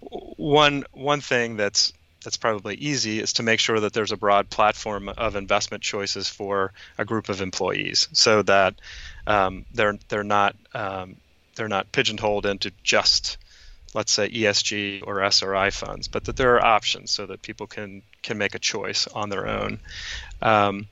One 0.00 0.84
one 0.92 1.20
thing 1.20 1.56
that's 1.56 1.92
that's 2.22 2.36
probably 2.36 2.74
easy 2.74 3.20
is 3.20 3.34
to 3.34 3.42
make 3.42 3.60
sure 3.60 3.80
that 3.80 3.92
there's 3.92 4.12
a 4.12 4.16
broad 4.16 4.50
platform 4.50 5.08
of 5.08 5.36
investment 5.36 5.82
choices 5.82 6.28
for 6.28 6.72
a 6.96 7.04
group 7.04 7.28
of 7.28 7.40
employees, 7.40 8.08
so 8.12 8.42
that 8.42 8.74
um, 9.26 9.64
they're 9.72 9.98
they're 10.08 10.24
not 10.24 10.56
um, 10.74 11.16
they're 11.54 11.68
not 11.68 11.92
pigeonholed 11.92 12.46
into 12.46 12.72
just 12.82 13.38
let's 13.94 14.12
say 14.12 14.28
ESG 14.28 15.02
or 15.06 15.22
SRI 15.22 15.70
funds, 15.70 16.08
but 16.08 16.24
that 16.24 16.36
there 16.36 16.56
are 16.56 16.64
options 16.64 17.10
so 17.10 17.26
that 17.26 17.42
people 17.42 17.66
can 17.66 18.02
can 18.22 18.38
make 18.38 18.54
a 18.54 18.58
choice 18.58 19.06
on 19.06 19.28
their 19.28 19.46
own. 19.46 19.80
Um, 20.42 20.88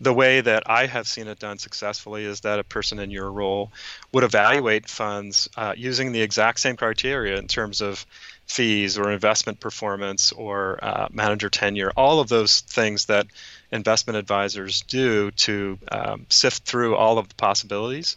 the 0.00 0.12
way 0.12 0.40
that 0.40 0.64
I 0.66 0.86
have 0.86 1.08
seen 1.08 1.26
it 1.26 1.38
done 1.38 1.58
successfully 1.58 2.24
is 2.24 2.40
that 2.40 2.58
a 2.58 2.64
person 2.64 2.98
in 2.98 3.10
your 3.10 3.30
role 3.30 3.72
would 4.12 4.24
evaluate 4.24 4.88
funds 4.88 5.48
uh, 5.56 5.74
using 5.76 6.12
the 6.12 6.22
exact 6.22 6.60
same 6.60 6.76
criteria 6.76 7.36
in 7.36 7.48
terms 7.48 7.80
of 7.80 8.06
fees 8.46 8.96
or 8.96 9.10
investment 9.10 9.60
performance 9.60 10.32
or 10.32 10.78
uh, 10.82 11.08
manager 11.10 11.50
tenure, 11.50 11.90
all 11.96 12.20
of 12.20 12.28
those 12.28 12.60
things 12.60 13.06
that 13.06 13.26
investment 13.70 14.16
advisors 14.16 14.82
do 14.82 15.30
to 15.32 15.78
um, 15.92 16.26
sift 16.30 16.64
through 16.64 16.96
all 16.96 17.18
of 17.18 17.28
the 17.28 17.34
possibilities. 17.34 18.16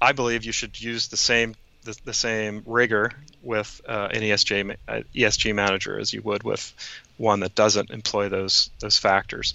I 0.00 0.12
believe 0.12 0.44
you 0.44 0.52
should 0.52 0.80
use 0.80 1.08
the 1.08 1.16
same 1.16 1.54
the, 1.84 1.98
the 2.04 2.14
same 2.14 2.62
rigor 2.64 3.10
with 3.42 3.80
uh, 3.88 4.08
an 4.12 4.20
ESG 4.20 4.76
uh, 4.86 5.00
ESG 5.14 5.54
manager 5.54 5.98
as 5.98 6.12
you 6.12 6.22
would 6.22 6.44
with 6.44 6.72
one 7.16 7.40
that 7.40 7.56
doesn't 7.56 7.90
employ 7.90 8.28
those 8.28 8.70
those 8.78 8.98
factors. 8.98 9.54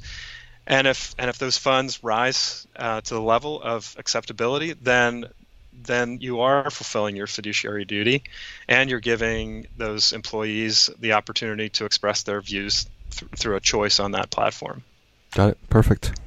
And 0.67 0.85
if 0.85 1.15
and 1.17 1.29
if 1.29 1.37
those 1.37 1.57
funds 1.57 2.03
rise 2.03 2.67
uh, 2.75 3.01
to 3.01 3.13
the 3.13 3.21
level 3.21 3.61
of 3.61 3.95
acceptability, 3.97 4.73
then 4.73 5.25
then 5.71 6.19
you 6.19 6.41
are 6.41 6.69
fulfilling 6.69 7.15
your 7.15 7.27
fiduciary 7.27 7.85
duty, 7.85 8.23
and 8.67 8.89
you're 8.89 8.99
giving 8.99 9.67
those 9.77 10.11
employees 10.11 10.89
the 10.99 11.13
opportunity 11.13 11.69
to 11.69 11.85
express 11.85 12.23
their 12.23 12.41
views 12.41 12.87
th- 13.11 13.31
through 13.35 13.55
a 13.55 13.59
choice 13.59 13.99
on 13.99 14.11
that 14.11 14.29
platform. 14.29 14.83
Got 15.33 15.51
it. 15.51 15.69
Perfect. 15.69 16.19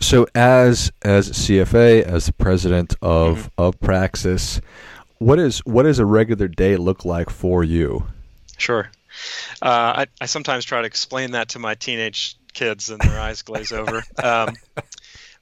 So, 0.00 0.28
as 0.34 0.92
as 1.02 1.30
CFA, 1.30 2.02
as 2.02 2.26
the 2.26 2.32
president 2.34 2.94
of 3.02 3.38
mm-hmm. 3.38 3.48
of 3.58 3.80
Praxis, 3.80 4.60
what 5.18 5.40
is 5.40 5.58
what 5.66 5.82
does 5.82 5.98
a 5.98 6.06
regular 6.06 6.46
day 6.46 6.76
look 6.76 7.04
like 7.04 7.30
for 7.30 7.64
you? 7.64 8.06
Sure. 8.56 8.90
Uh, 9.60 10.04
I, 10.04 10.06
I 10.20 10.26
sometimes 10.26 10.64
try 10.64 10.80
to 10.80 10.86
explain 10.86 11.32
that 11.32 11.48
to 11.50 11.58
my 11.58 11.74
teenage 11.74 12.37
kids 12.58 12.90
and 12.90 12.98
their 12.98 13.20
eyes 13.20 13.42
glaze 13.42 13.70
over. 13.72 14.02
Um, 14.20 14.56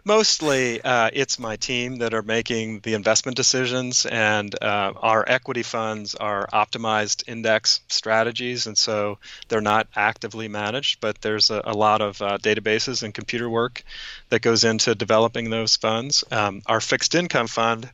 mostly, 0.04 0.82
uh, 0.82 1.08
it's 1.12 1.38
my 1.38 1.56
team 1.56 1.96
that 1.96 2.12
are 2.12 2.23
making 2.23 2.80
the 2.80 2.92
investment 2.92 3.37
decisions, 3.37 4.04
and 4.04 4.54
uh, 4.62 4.92
our 4.94 5.25
equity 5.26 5.62
funds 5.62 6.14
are 6.14 6.46
optimized 6.52 7.26
index 7.26 7.80
strategies, 7.88 8.66
and 8.66 8.76
so 8.76 9.18
they're 9.49 9.62
not 9.62 9.88
actively 9.96 10.49
managed, 10.49 11.00
but 11.00 11.20
there's 11.23 11.50
a, 11.50 11.62
a 11.64 11.73
lot 11.73 12.02
of 12.02 12.20
uh, 12.20 12.37
databases 12.37 13.02
and 13.02 13.14
computer 13.14 13.49
work 13.49 13.82
that 14.28 14.42
goes 14.42 14.64
into 14.64 14.94
developing 14.94 15.49
those 15.49 15.76
funds. 15.76 16.23
Um, 16.30 16.61
our 16.66 16.80
fixed 16.80 17.14
income 17.14 17.46
fund 17.46 17.88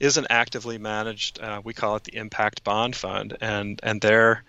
isn't 0.00 0.26
actively 0.30 0.78
managed. 0.78 1.40
Uh, 1.40 1.60
we 1.62 1.74
call 1.74 1.96
it 1.96 2.04
the 2.04 2.16
Impact 2.16 2.64
Bond 2.64 2.96
Fund, 2.96 3.36
and 3.40 3.78
and 3.82 4.00
there 4.00 4.44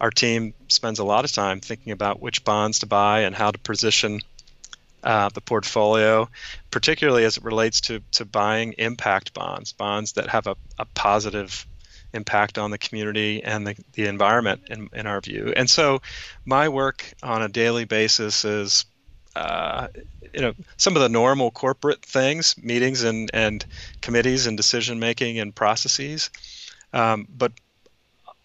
our 0.00 0.10
team 0.10 0.54
spends 0.68 0.98
a 0.98 1.04
lot 1.04 1.24
of 1.24 1.32
time 1.32 1.60
thinking 1.60 1.92
about 1.92 2.20
which 2.20 2.44
bonds 2.44 2.80
to 2.80 2.86
buy 2.86 3.20
and 3.20 3.34
how 3.34 3.50
to 3.50 3.58
position 3.58 4.20
uh, 5.02 5.28
the 5.30 5.40
portfolio, 5.40 6.28
particularly 6.70 7.24
as 7.24 7.36
it 7.36 7.44
relates 7.44 7.82
to, 7.82 8.00
to 8.12 8.24
buying 8.24 8.74
impact 8.78 9.34
bonds, 9.34 9.72
bonds 9.72 10.12
that 10.12 10.28
have 10.28 10.46
a, 10.46 10.56
a 10.78 10.84
positive 10.84 11.66
impact 12.12 12.58
on 12.58 12.70
the 12.70 12.78
community 12.78 13.42
and 13.42 13.66
the, 13.66 13.76
the 13.92 14.06
environment, 14.06 14.62
in, 14.68 14.88
in 14.92 15.06
our 15.06 15.20
view. 15.20 15.52
And 15.56 15.68
so, 15.70 16.02
my 16.44 16.68
work 16.68 17.04
on 17.22 17.42
a 17.42 17.48
daily 17.48 17.84
basis 17.84 18.44
is, 18.44 18.84
uh, 19.36 19.88
you 20.34 20.40
know, 20.40 20.54
some 20.76 20.96
of 20.96 21.02
the 21.02 21.08
normal 21.08 21.50
corporate 21.50 22.04
things, 22.04 22.56
meetings 22.62 23.02
and, 23.02 23.30
and 23.32 23.64
committees 24.00 24.46
and 24.46 24.56
decision 24.56 24.98
making 24.98 25.38
and 25.38 25.54
processes. 25.54 26.30
Um, 26.92 27.28
but 27.34 27.52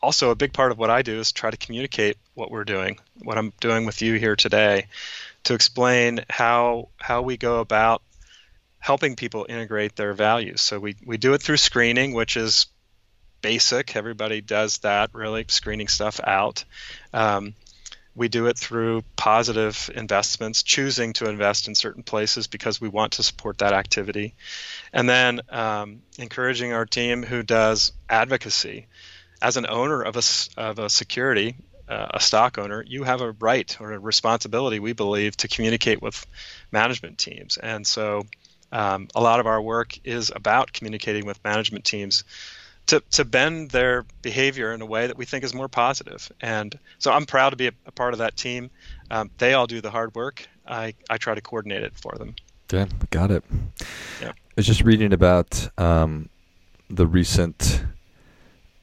also 0.06 0.30
a 0.30 0.36
big 0.36 0.54
part 0.54 0.72
of 0.72 0.78
what 0.78 0.92
I 0.92 1.02
do 1.02 1.20
is 1.20 1.32
try 1.32 1.50
to 1.50 1.58
communicate 1.58 2.18
what 2.36 2.52
we're 2.52 2.64
doing, 2.64 3.00
what 3.24 3.40
I'm 3.40 3.52
doing 3.60 3.88
with 3.88 4.04
you 4.04 4.14
here 4.20 4.36
today, 4.36 4.86
to 5.46 5.56
explain 5.56 6.24
how 6.30 6.90
how 6.98 7.24
we 7.24 7.38
go 7.38 7.60
about 7.60 8.04
helping 8.78 9.16
people 9.16 9.48
integrate 9.50 9.96
their 9.96 10.14
values. 10.14 10.62
So 10.62 10.80
we, 10.80 10.96
we 11.04 11.18
do 11.18 11.34
it 11.34 11.42
through 11.42 11.58
screening, 11.58 12.14
which 12.14 12.38
is 12.38 12.68
basic. 13.42 13.96
Everybody 13.96 14.42
does 14.42 14.78
that, 14.80 15.10
really, 15.14 15.46
screening 15.48 15.88
stuff 15.88 16.20
out. 16.24 16.64
Um, 17.12 17.56
we 18.14 18.28
do 18.28 18.46
it 18.46 18.60
through 18.60 19.04
positive 19.16 19.90
investments, 19.96 20.62
choosing 20.62 21.14
to 21.14 21.28
invest 21.28 21.68
in 21.68 21.74
certain 21.74 22.04
places 22.04 22.46
because 22.46 22.80
we 22.80 22.88
want 22.88 23.14
to 23.14 23.24
support 23.24 23.58
that 23.58 23.74
activity. 23.74 24.36
And 24.94 25.10
then 25.10 25.42
um, 25.50 26.04
encouraging 26.20 26.72
our 26.72 26.86
team 26.86 27.24
who 27.24 27.42
does 27.42 27.92
advocacy 28.08 28.86
as 29.42 29.58
an 29.58 29.66
owner 29.68 30.02
of 30.02 30.16
a, 30.16 30.22
of 30.58 30.80
a 30.80 30.90
security, 30.90 31.56
uh, 31.88 32.08
a 32.16 32.20
stock 32.20 32.58
owner, 32.58 32.84
you 32.86 33.04
have 33.04 33.22
a 33.22 33.32
right 33.32 33.76
or 33.80 33.94
a 33.94 34.00
responsibility, 34.00 34.80
we 34.80 34.94
believe, 34.94 35.38
to 35.38 35.48
communicate 35.48 36.02
with 36.02 36.26
management 36.72 37.18
teams. 37.18 37.58
And 37.58 37.86
so 37.86 38.24
um, 38.72 39.08
a 39.16 39.22
lot 39.22 39.40
of 39.40 39.48
our 39.48 39.62
work 39.62 40.00
is 40.04 40.32
about 40.36 40.74
communicating 40.74 41.26
with 41.26 41.44
management 41.44 41.86
teams 41.86 42.24
to, 42.88 43.02
to 43.12 43.26
bend 43.26 43.72
their 43.72 44.06
behavior 44.22 44.74
in 44.74 44.82
a 44.82 44.86
way 44.86 45.08
that 45.08 45.18
we 45.18 45.26
think 45.26 45.44
is 45.44 45.54
more 45.54 45.68
positive. 45.68 46.32
And 46.42 46.78
so 47.00 47.12
I'm 47.12 47.26
proud 47.26 47.52
to 47.52 47.56
be 47.56 47.68
a, 47.68 47.72
a 47.86 47.92
part 47.92 48.14
of 48.14 48.20
that 48.20 48.36
team. 48.38 48.70
Um, 49.10 49.32
they 49.38 49.54
all 49.54 49.68
do 49.68 49.82
the 49.82 49.92
hard 49.92 50.16
work. 50.16 50.48
I, 50.68 50.94
I 51.10 51.18
try 51.18 51.36
to 51.36 51.42
coordinate 51.42 51.84
it 51.84 51.94
for 51.96 52.16
them. 52.18 52.36
Yeah, 52.72 52.88
got 53.12 53.32
it. 53.32 53.44
Yeah. 54.22 54.30
I 54.32 54.34
was 54.56 54.66
just 54.66 54.82
reading 54.82 55.14
about 55.14 55.70
um, 55.78 56.30
the 56.90 57.06
recent 57.06 57.84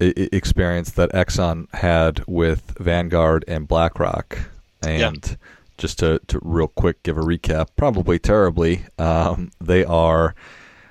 experience 0.08 0.90
that 0.92 1.10
Exxon 1.12 1.72
had 1.74 2.24
with 2.26 2.74
Vanguard 2.78 3.44
and 3.48 3.66
BlackRock. 3.68 4.38
And 4.82 5.26
yeah. 5.28 5.36
just 5.78 5.98
to, 6.00 6.20
to 6.28 6.40
real 6.42 6.68
quick 6.68 7.02
give 7.02 7.16
a 7.16 7.22
recap, 7.22 7.68
probably 7.76 8.18
terribly, 8.18 8.84
um, 8.98 9.50
they 9.60 9.84
are 9.84 10.34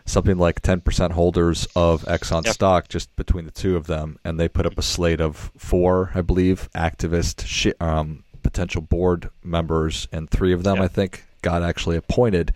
something 0.05 0.37
like 0.37 0.61
10% 0.61 1.11
holders 1.11 1.67
of 1.75 2.03
Exxon 2.03 2.45
yep. 2.45 2.53
stock 2.53 2.87
just 2.87 3.15
between 3.15 3.45
the 3.45 3.51
two 3.51 3.75
of 3.75 3.87
them. 3.87 4.17
And 4.23 4.39
they 4.39 4.47
put 4.47 4.65
up 4.65 4.77
a 4.77 4.81
slate 4.81 5.21
of 5.21 5.51
four, 5.57 6.11
I 6.15 6.21
believe, 6.21 6.69
activist 6.75 7.45
sh- 7.45 7.73
um, 7.79 8.23
potential 8.43 8.81
board 8.81 9.29
members, 9.43 10.07
and 10.11 10.29
three 10.29 10.53
of 10.53 10.63
them, 10.63 10.77
yep. 10.77 10.85
I 10.85 10.87
think, 10.87 11.25
got 11.41 11.63
actually 11.63 11.97
appointed. 11.97 12.53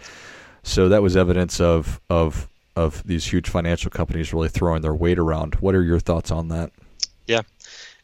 So 0.63 0.89
that 0.89 1.01
was 1.01 1.15
evidence 1.15 1.61
of, 1.61 2.01
of 2.09 2.49
of 2.75 3.03
these 3.03 3.25
huge 3.25 3.49
financial 3.49 3.89
companies 3.89 4.33
really 4.33 4.49
throwing 4.49 4.81
their 4.81 4.93
weight 4.93 5.19
around. 5.19 5.55
What 5.55 5.75
are 5.75 5.83
your 5.83 5.99
thoughts 5.99 6.31
on 6.31 6.49
that? 6.49 6.71
Yeah, 7.27 7.41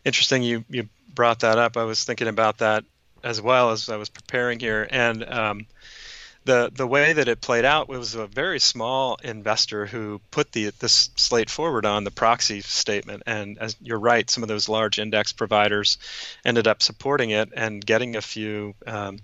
interesting. 0.06 0.44
You 0.44 0.64
you 0.70 0.90
brought 1.14 1.42
that 1.42 1.58
up. 1.58 1.78
I 1.78 1.84
was 1.84 2.04
thinking 2.04 2.28
about 2.28 2.60
that 2.60 2.86
as 3.24 3.42
well 3.42 3.72
as 3.72 3.90
I 3.90 3.98
was 3.98 4.10
preparing 4.10 4.60
here, 4.60 4.88
and 4.90 5.24
um, 5.24 5.68
the 6.46 6.72
the 6.74 6.88
way 6.88 7.14
that 7.14 7.28
it 7.28 7.42
played 7.42 7.66
out 7.66 7.88
was 7.88 8.16
a 8.16 8.28
very 8.28 8.60
small 8.60 9.18
investor 9.24 9.86
who 9.86 10.22
put 10.32 10.52
the 10.52 10.72
this 10.80 11.10
slate 11.16 11.50
forward 11.50 11.86
on 11.86 12.04
the 12.04 12.12
proxy 12.12 12.62
statement, 12.62 13.24
and 13.26 13.58
as 13.60 13.76
you're 13.82 14.00
right, 14.00 14.30
some 14.30 14.44
of 14.44 14.50
those 14.50 14.70
large 14.70 15.00
index 15.00 15.34
providers 15.34 15.98
ended 16.46 16.68
up 16.68 16.82
supporting 16.82 17.30
it 17.30 17.50
and 17.56 17.86
getting 17.86 18.16
a 18.16 18.22
few. 18.22 18.74
Um, 18.88 19.20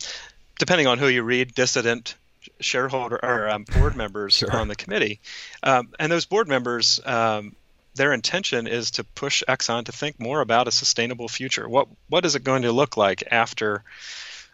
depending 0.60 0.88
on 0.88 0.98
who 0.98 1.08
you 1.08 1.24
read, 1.24 1.54
dissident 1.56 2.16
shareholder 2.60 3.20
or 3.24 3.50
um, 3.50 3.64
board 3.78 3.96
members 3.96 4.36
sure. 4.36 4.56
on 4.56 4.68
the 4.68 4.76
committee, 4.76 5.20
um, 5.64 5.90
and 6.00 6.12
those 6.12 6.26
board 6.26 6.48
members. 6.48 7.00
Um, 7.06 7.56
their 7.96 8.14
intention 8.14 8.68
is 8.68 8.92
to 8.92 9.04
push 9.04 9.42
Exxon 9.48 9.86
to 9.86 9.92
think 9.92 10.20
more 10.20 10.40
about 10.40 10.68
a 10.68 10.72
sustainable 10.72 11.28
future. 11.28 11.68
What 11.68 11.88
what 12.10 12.26
is 12.26 12.36
it 12.36 12.44
going 12.44 12.62
to 12.62 12.72
look 12.72 12.96
like 12.96 13.24
after 13.32 13.84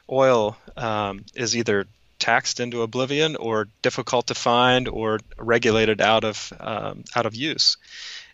oil 0.09 0.57
um, 0.77 1.25
is 1.35 1.55
either 1.55 1.85
taxed 2.19 2.61
into 2.61 2.83
oblivion 2.83 3.35
or 3.35 3.67
difficult 3.81 4.27
to 4.27 4.33
find 4.33 4.87
or 4.87 5.19
regulated 5.37 5.99
out 5.99 6.23
of 6.23 6.53
um, 6.57 7.03
out 7.15 7.25
of 7.25 7.35
use? 7.35 7.75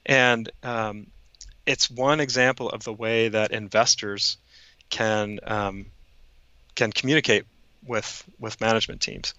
And 0.06 0.52
um, 0.62 1.08
it's 1.66 1.90
one 1.90 2.20
example 2.20 2.70
of 2.70 2.84
the 2.84 2.94
way 2.94 3.30
that 3.30 3.52
investors 3.52 4.38
can 4.92 5.40
can 6.80 6.92
communicate 6.94 7.46
with 7.86 8.24
with 8.40 8.60
management 8.62 9.02
teams. 9.02 9.34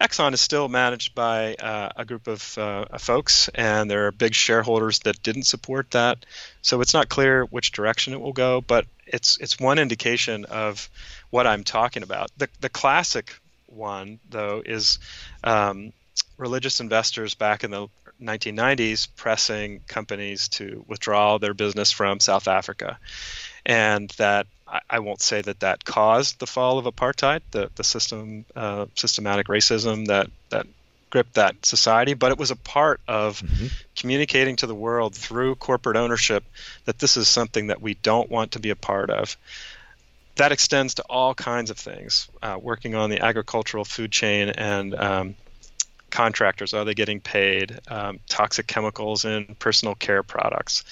Exxon 0.00 0.34
is 0.34 0.42
still 0.42 0.68
managed 0.68 1.14
by 1.14 1.54
uh, 1.54 1.88
a 1.96 2.04
group 2.04 2.26
of 2.26 2.58
uh, 2.58 2.98
folks, 2.98 3.48
and 3.54 3.90
there 3.90 4.06
are 4.06 4.12
big 4.12 4.34
shareholders 4.34 4.98
that 5.00 5.22
didn't 5.22 5.44
support 5.44 5.90
that. 5.92 6.26
So 6.60 6.82
it's 6.82 6.92
not 6.92 7.08
clear 7.08 7.44
which 7.44 7.72
direction 7.72 8.12
it 8.12 8.20
will 8.20 8.34
go, 8.34 8.60
but 8.60 8.86
it's 9.06 9.38
it's 9.38 9.58
one 9.58 9.78
indication 9.78 10.44
of 10.44 10.90
what 11.30 11.46
I'm 11.46 11.64
talking 11.64 12.02
about. 12.02 12.30
The 12.36 12.48
the 12.60 12.68
classic 12.68 13.34
one, 13.66 14.20
though, 14.28 14.62
is 14.64 14.98
um, 15.42 15.92
religious 16.36 16.80
investors 16.80 17.34
back 17.34 17.64
in 17.64 17.70
the 17.70 17.88
1990s 18.20 19.08
pressing 19.16 19.80
companies 19.86 20.48
to 20.48 20.84
withdraw 20.88 21.38
their 21.38 21.54
business 21.54 21.90
from 21.90 22.20
South 22.20 22.48
Africa, 22.48 22.98
and 23.64 24.10
that 24.18 24.46
I, 24.68 24.98
won't 24.98 25.20
say 25.22 25.42
that 25.42 25.60
that 25.60 25.84
caused 25.84 26.40
the 26.40 26.46
fall 26.46 26.78
of 26.78 26.86
apartheid, 26.86 27.40
the 27.52 27.70
the 27.76 27.84
system 27.84 28.44
uh, 28.56 28.86
systematic 28.94 29.46
racism 29.46 30.06
that 30.06 30.28
that 30.50 30.66
script 31.08 31.34
that 31.34 31.64
society, 31.64 32.14
but 32.14 32.32
it 32.32 32.38
was 32.38 32.50
a 32.50 32.56
part 32.56 33.00
of 33.08 33.40
mm-hmm. 33.40 33.66
communicating 33.94 34.56
to 34.56 34.66
the 34.66 34.74
world 34.74 35.14
through 35.14 35.54
corporate 35.54 35.96
ownership 35.96 36.44
that 36.84 36.98
this 36.98 37.16
is 37.16 37.28
something 37.28 37.68
that 37.68 37.80
we 37.80 37.94
don't 37.94 38.30
want 38.30 38.52
to 38.52 38.58
be 38.58 38.70
a 38.70 38.76
part 38.76 39.08
of. 39.08 39.36
That 40.34 40.52
extends 40.52 40.94
to 40.94 41.04
all 41.08 41.34
kinds 41.34 41.70
of 41.70 41.78
things, 41.78 42.28
uh, 42.42 42.58
working 42.60 42.94
on 42.94 43.08
the 43.08 43.20
agricultural 43.20 43.86
food 43.86 44.12
chain 44.12 44.50
and 44.50 44.94
um, 44.94 45.36
contractors. 46.10 46.74
Are 46.74 46.84
they 46.84 46.94
getting 46.94 47.20
paid? 47.20 47.78
Um, 47.88 48.18
toxic 48.28 48.66
chemicals 48.66 49.24
in 49.24 49.56
personal 49.58 49.94
care 49.94 50.22
products, 50.22 50.84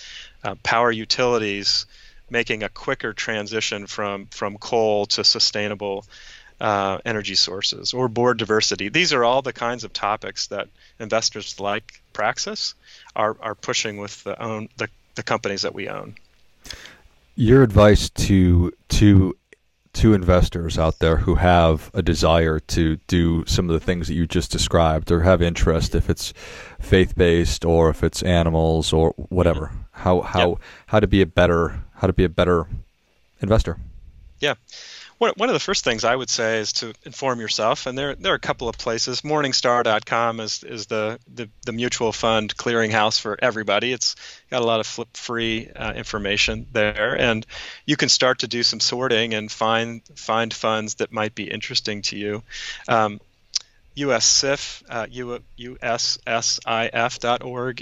uh, 0.43 0.55
power 0.63 0.91
utilities, 0.91 1.85
making 2.31 2.63
a 2.63 2.69
quicker 2.69 3.13
transition 3.13 3.87
from, 3.87 4.27
from 4.27 4.57
coal 4.59 5.07
to 5.07 5.25
sustainable 5.25 6.05
uh, 6.61 6.99
energy 7.05 7.35
sources 7.35 7.93
or 7.93 8.09
board 8.09 8.39
diversity. 8.39 8.89
These 8.89 9.13
are 9.13 9.25
all 9.25 9.43
the 9.43 9.53
kinds 9.53 9.85
of 9.85 9.93
topics 9.93 10.47
that 10.49 10.69
investors 10.99 11.61
like 11.61 12.01
Praxis 12.13 12.75
are, 13.17 13.37
are 13.41 13.55
pushing 13.55 13.99
with 13.99 14.23
the 14.25 14.41
own 14.41 14.69
the, 14.77 14.89
the 15.15 15.23
companies 15.23 15.63
that 15.63 15.75
we 15.75 15.89
own. 15.89 16.15
Your 17.35 17.63
advice 17.63 18.09
to 18.11 18.73
to 18.91 19.37
to 19.95 20.13
investors 20.13 20.77
out 20.77 20.99
there 20.99 21.19
who 21.19 21.37
have 21.37 21.91
a 21.95 22.03
desire 22.03 22.59
to 22.59 22.97
do 23.07 23.45
some 23.47 23.71
of 23.71 23.75
the 23.75 23.85
things 23.85 24.09
that 24.09 24.15
you 24.15 24.27
just 24.27 24.51
described 24.51 25.11
or 25.13 25.21
have 25.21 25.41
interest 25.41 25.95
if 25.95 26.11
it's 26.11 26.33
faith 26.81 27.15
based 27.17 27.65
or 27.65 27.91
if 27.91 28.03
it's 28.03 28.23
animals 28.23 28.93
or 28.93 29.11
whatever 29.17 29.71
how 29.93 30.21
how 30.21 30.49
yep. 30.51 30.59
how 30.87 31.01
to 31.01 31.07
be 31.07 31.21
a 31.21 31.27
better 31.27 31.84
how 32.05 32.07
to 32.07 32.13
be 32.13 32.25
a 32.25 32.29
better 32.29 32.67
investor 33.41 33.79
yeah 34.41 34.53
one, 35.19 35.49
of 35.49 35.55
the 35.55 35.61
first 35.61 35.85
things 35.85 36.05
I 36.05 36.15
would 36.15 36.29
say 36.29 36.59
is 36.59 36.75
to 36.75 36.93
inform 37.05 37.41
yourself, 37.41 37.87
and 37.87 37.97
there 37.97 38.15
there 38.15 38.33
are 38.33 38.37
a 38.37 38.41
couple 38.41 38.69
of 38.69 38.77
places. 38.77 39.23
Morningstar.com 39.23 40.41
is 40.41 40.63
is 40.65 40.87
the 40.87 41.19
the, 41.33 41.49
the 41.65 41.73
mutual 41.73 42.13
fund 42.13 42.55
clearinghouse 42.57 43.21
for 43.21 43.39
everybody. 43.41 43.93
It's 43.93 44.17
got 44.51 44.63
a 44.63 44.67
lot 44.67 44.81
of 44.81 44.87
flip 44.87 45.17
free 45.17 45.71
uh, 45.71 45.93
information 45.95 46.67
there, 46.73 47.19
and 47.19 47.47
you 47.87 47.97
can 47.97 48.09
start 48.09 48.41
to 48.41 48.49
do 48.49 48.63
some 48.63 48.81
sorting 48.81 49.35
and 49.35 49.51
find 49.51 50.03
find 50.15 50.53
funds 50.53 50.97
that 50.97 51.13
might 51.13 51.35
be 51.35 51.51
interesting 51.51 52.03
to 52.03 52.17
you. 52.17 52.43
Um, 52.89 53.21
USSIF, 53.97 54.83
uh, 54.89 55.07
USSIF.org 55.59 56.23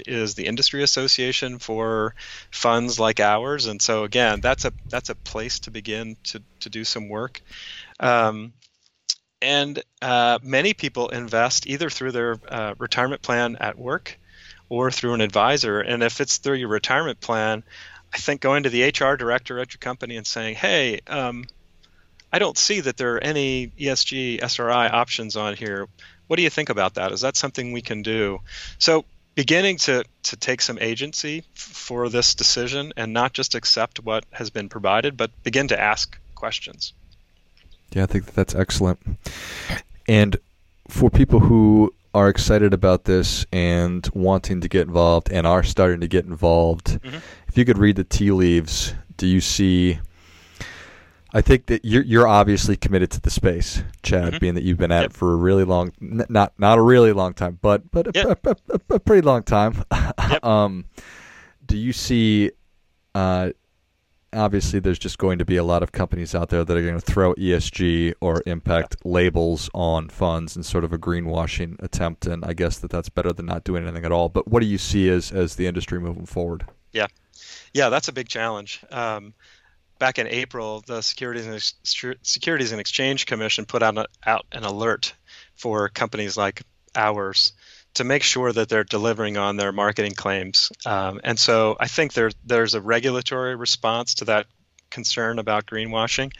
is 0.07 0.35
the 0.35 0.45
industry 0.45 0.83
association 0.83 1.57
for 1.57 2.13
funds 2.51 2.99
like 2.99 3.19
ours, 3.19 3.65
and 3.65 3.81
so 3.81 4.03
again, 4.03 4.39
that's 4.39 4.65
a 4.65 4.73
that's 4.89 5.09
a 5.09 5.15
place 5.15 5.61
to 5.61 5.71
begin 5.71 6.15
to 6.25 6.43
to 6.59 6.69
do 6.69 6.83
some 6.83 7.09
work. 7.09 7.41
Um, 7.99 8.53
and 9.41 9.81
uh, 10.01 10.37
many 10.43 10.73
people 10.73 11.09
invest 11.09 11.65
either 11.67 11.89
through 11.89 12.11
their 12.11 12.37
uh, 12.47 12.75
retirement 12.77 13.23
plan 13.23 13.57
at 13.59 13.77
work 13.77 14.17
or 14.69 14.91
through 14.91 15.15
an 15.15 15.21
advisor. 15.21 15.81
And 15.81 16.03
if 16.03 16.21
it's 16.21 16.37
through 16.37 16.55
your 16.55 16.69
retirement 16.69 17.19
plan, 17.19 17.63
I 18.13 18.17
think 18.17 18.39
going 18.39 18.63
to 18.63 18.69
the 18.69 18.83
HR 18.83 19.15
director 19.17 19.59
at 19.59 19.73
your 19.73 19.79
company 19.79 20.15
and 20.17 20.27
saying, 20.27 20.55
"Hey." 20.55 21.01
Um, 21.07 21.45
I 22.33 22.39
don't 22.39 22.57
see 22.57 22.79
that 22.79 22.97
there 22.97 23.15
are 23.15 23.23
any 23.23 23.67
ESG 23.67 24.41
SRI 24.41 24.89
options 24.89 25.37
on 25.37 25.55
here. 25.55 25.87
What 26.25 26.37
do 26.37 26.41
you 26.41 26.49
think 26.49 26.69
about 26.69 26.95
that? 26.95 27.11
Is 27.11 27.21
that 27.21 27.37
something 27.37 27.71
we 27.71 27.83
can 27.83 28.01
do? 28.01 28.39
So 28.79 29.05
beginning 29.35 29.77
to, 29.77 30.03
to 30.23 30.35
take 30.35 30.61
some 30.61 30.79
agency 30.81 31.43
for 31.53 32.09
this 32.09 32.33
decision 32.33 32.91
and 32.97 33.13
not 33.13 33.33
just 33.33 33.53
accept 33.53 34.03
what 34.03 34.25
has 34.31 34.49
been 34.49 34.67
provided, 34.67 35.15
but 35.15 35.29
begin 35.43 35.67
to 35.67 35.79
ask 35.79 36.17
questions. 36.33 36.93
Yeah, 37.91 38.03
I 38.03 38.05
think 38.07 38.25
that 38.25 38.33
that's 38.33 38.55
excellent. 38.55 38.99
And 40.07 40.35
for 40.87 41.11
people 41.11 41.39
who 41.39 41.93
are 42.15 42.29
excited 42.29 42.73
about 42.73 43.05
this 43.05 43.45
and 43.51 44.09
wanting 44.11 44.61
to 44.61 44.67
get 44.67 44.87
involved 44.87 45.31
and 45.31 45.45
are 45.45 45.61
starting 45.61 46.01
to 46.01 46.07
get 46.07 46.25
involved, 46.25 46.99
mm-hmm. 46.99 47.17
if 47.47 47.57
you 47.59 47.63
could 47.63 47.77
read 47.77 47.95
the 47.95 48.03
tea 48.03 48.31
leaves, 48.31 48.95
do 49.17 49.27
you 49.27 49.39
see 49.39 49.99
I 51.35 51.41
think 51.41 51.65
that 51.65 51.83
you're 51.83 52.03
you're 52.03 52.27
obviously 52.27 52.77
committed 52.77 53.09
to 53.11 53.21
the 53.21 53.31
space, 53.31 53.81
Chad, 54.03 54.33
mm-hmm. 54.33 54.37
being 54.37 54.53
that 54.53 54.63
you've 54.63 54.77
been 54.77 54.91
at 54.91 55.01
yep. 55.01 55.11
it 55.11 55.13
for 55.13 55.33
a 55.33 55.35
really 55.35 55.63
long, 55.63 55.91
not 55.99 56.53
not 56.59 56.77
a 56.77 56.81
really 56.81 57.11
long 57.11 57.33
time, 57.33 57.57
but 57.61 57.89
but 57.91 58.07
a, 58.07 58.11
yep. 58.13 58.45
a, 58.45 58.55
a, 58.69 58.95
a 58.95 58.99
pretty 58.99 59.21
long 59.21 59.41
time. 59.41 59.83
Yep. 59.91 60.45
um, 60.45 60.85
do 61.65 61.75
you 61.75 61.91
see? 61.91 62.51
Uh, 63.15 63.49
obviously, 64.31 64.79
there's 64.79 64.99
just 64.99 65.17
going 65.17 65.39
to 65.39 65.45
be 65.45 65.57
a 65.57 65.63
lot 65.63 65.81
of 65.81 65.91
companies 65.91 66.35
out 66.35 66.49
there 66.49 66.63
that 66.63 66.77
are 66.77 66.81
going 66.81 66.99
to 66.99 67.01
throw 67.01 67.33
ESG 67.33 68.13
or 68.21 68.43
impact 68.45 68.97
labels 69.03 69.71
on 69.73 70.09
funds 70.09 70.55
and 70.55 70.63
sort 70.63 70.83
of 70.83 70.93
a 70.93 70.99
greenwashing 70.99 71.81
attempt, 71.81 72.27
and 72.27 72.45
I 72.45 72.53
guess 72.53 72.77
that 72.79 72.91
that's 72.91 73.09
better 73.09 73.33
than 73.33 73.47
not 73.47 73.63
doing 73.63 73.83
anything 73.83 74.05
at 74.05 74.11
all. 74.11 74.29
But 74.29 74.47
what 74.47 74.59
do 74.61 74.67
you 74.67 74.77
see 74.77 75.09
as 75.09 75.31
as 75.31 75.55
the 75.55 75.65
industry 75.65 75.99
moving 75.99 76.27
forward? 76.27 76.65
Yeah, 76.91 77.07
yeah, 77.73 77.89
that's 77.89 78.07
a 78.07 78.13
big 78.13 78.27
challenge. 78.27 78.83
Um, 78.91 79.33
back 80.03 80.19
in 80.19 80.27
April, 80.27 80.83
the 80.85 80.99
Securities 80.99 81.45
and, 81.45 81.55
Ex- 81.55 81.75
Securities 82.23 82.73
and 82.73 82.81
Exchange 82.81 83.25
Commission 83.25 83.63
put 83.63 83.81
out, 83.81 83.97
a, 83.97 84.05
out 84.25 84.45
an 84.51 84.65
alert 84.65 85.13
for 85.55 85.87
companies 85.87 86.35
like 86.35 86.61
ours 86.93 87.53
to 87.93 88.03
make 88.03 88.21
sure 88.21 88.51
that 88.51 88.67
they're 88.67 88.83
delivering 88.83 89.37
on 89.37 89.55
their 89.55 89.71
marketing 89.71 90.11
claims. 90.11 90.73
Um, 90.85 91.21
and 91.23 91.39
so 91.39 91.77
I 91.79 91.87
think 91.87 92.11
there, 92.11 92.31
there's 92.43 92.73
a 92.73 92.81
regulatory 92.81 93.55
response 93.55 94.15
to 94.15 94.25
that 94.25 94.47
concern 94.89 95.39
about 95.39 95.67
greenwashing. 95.67 96.33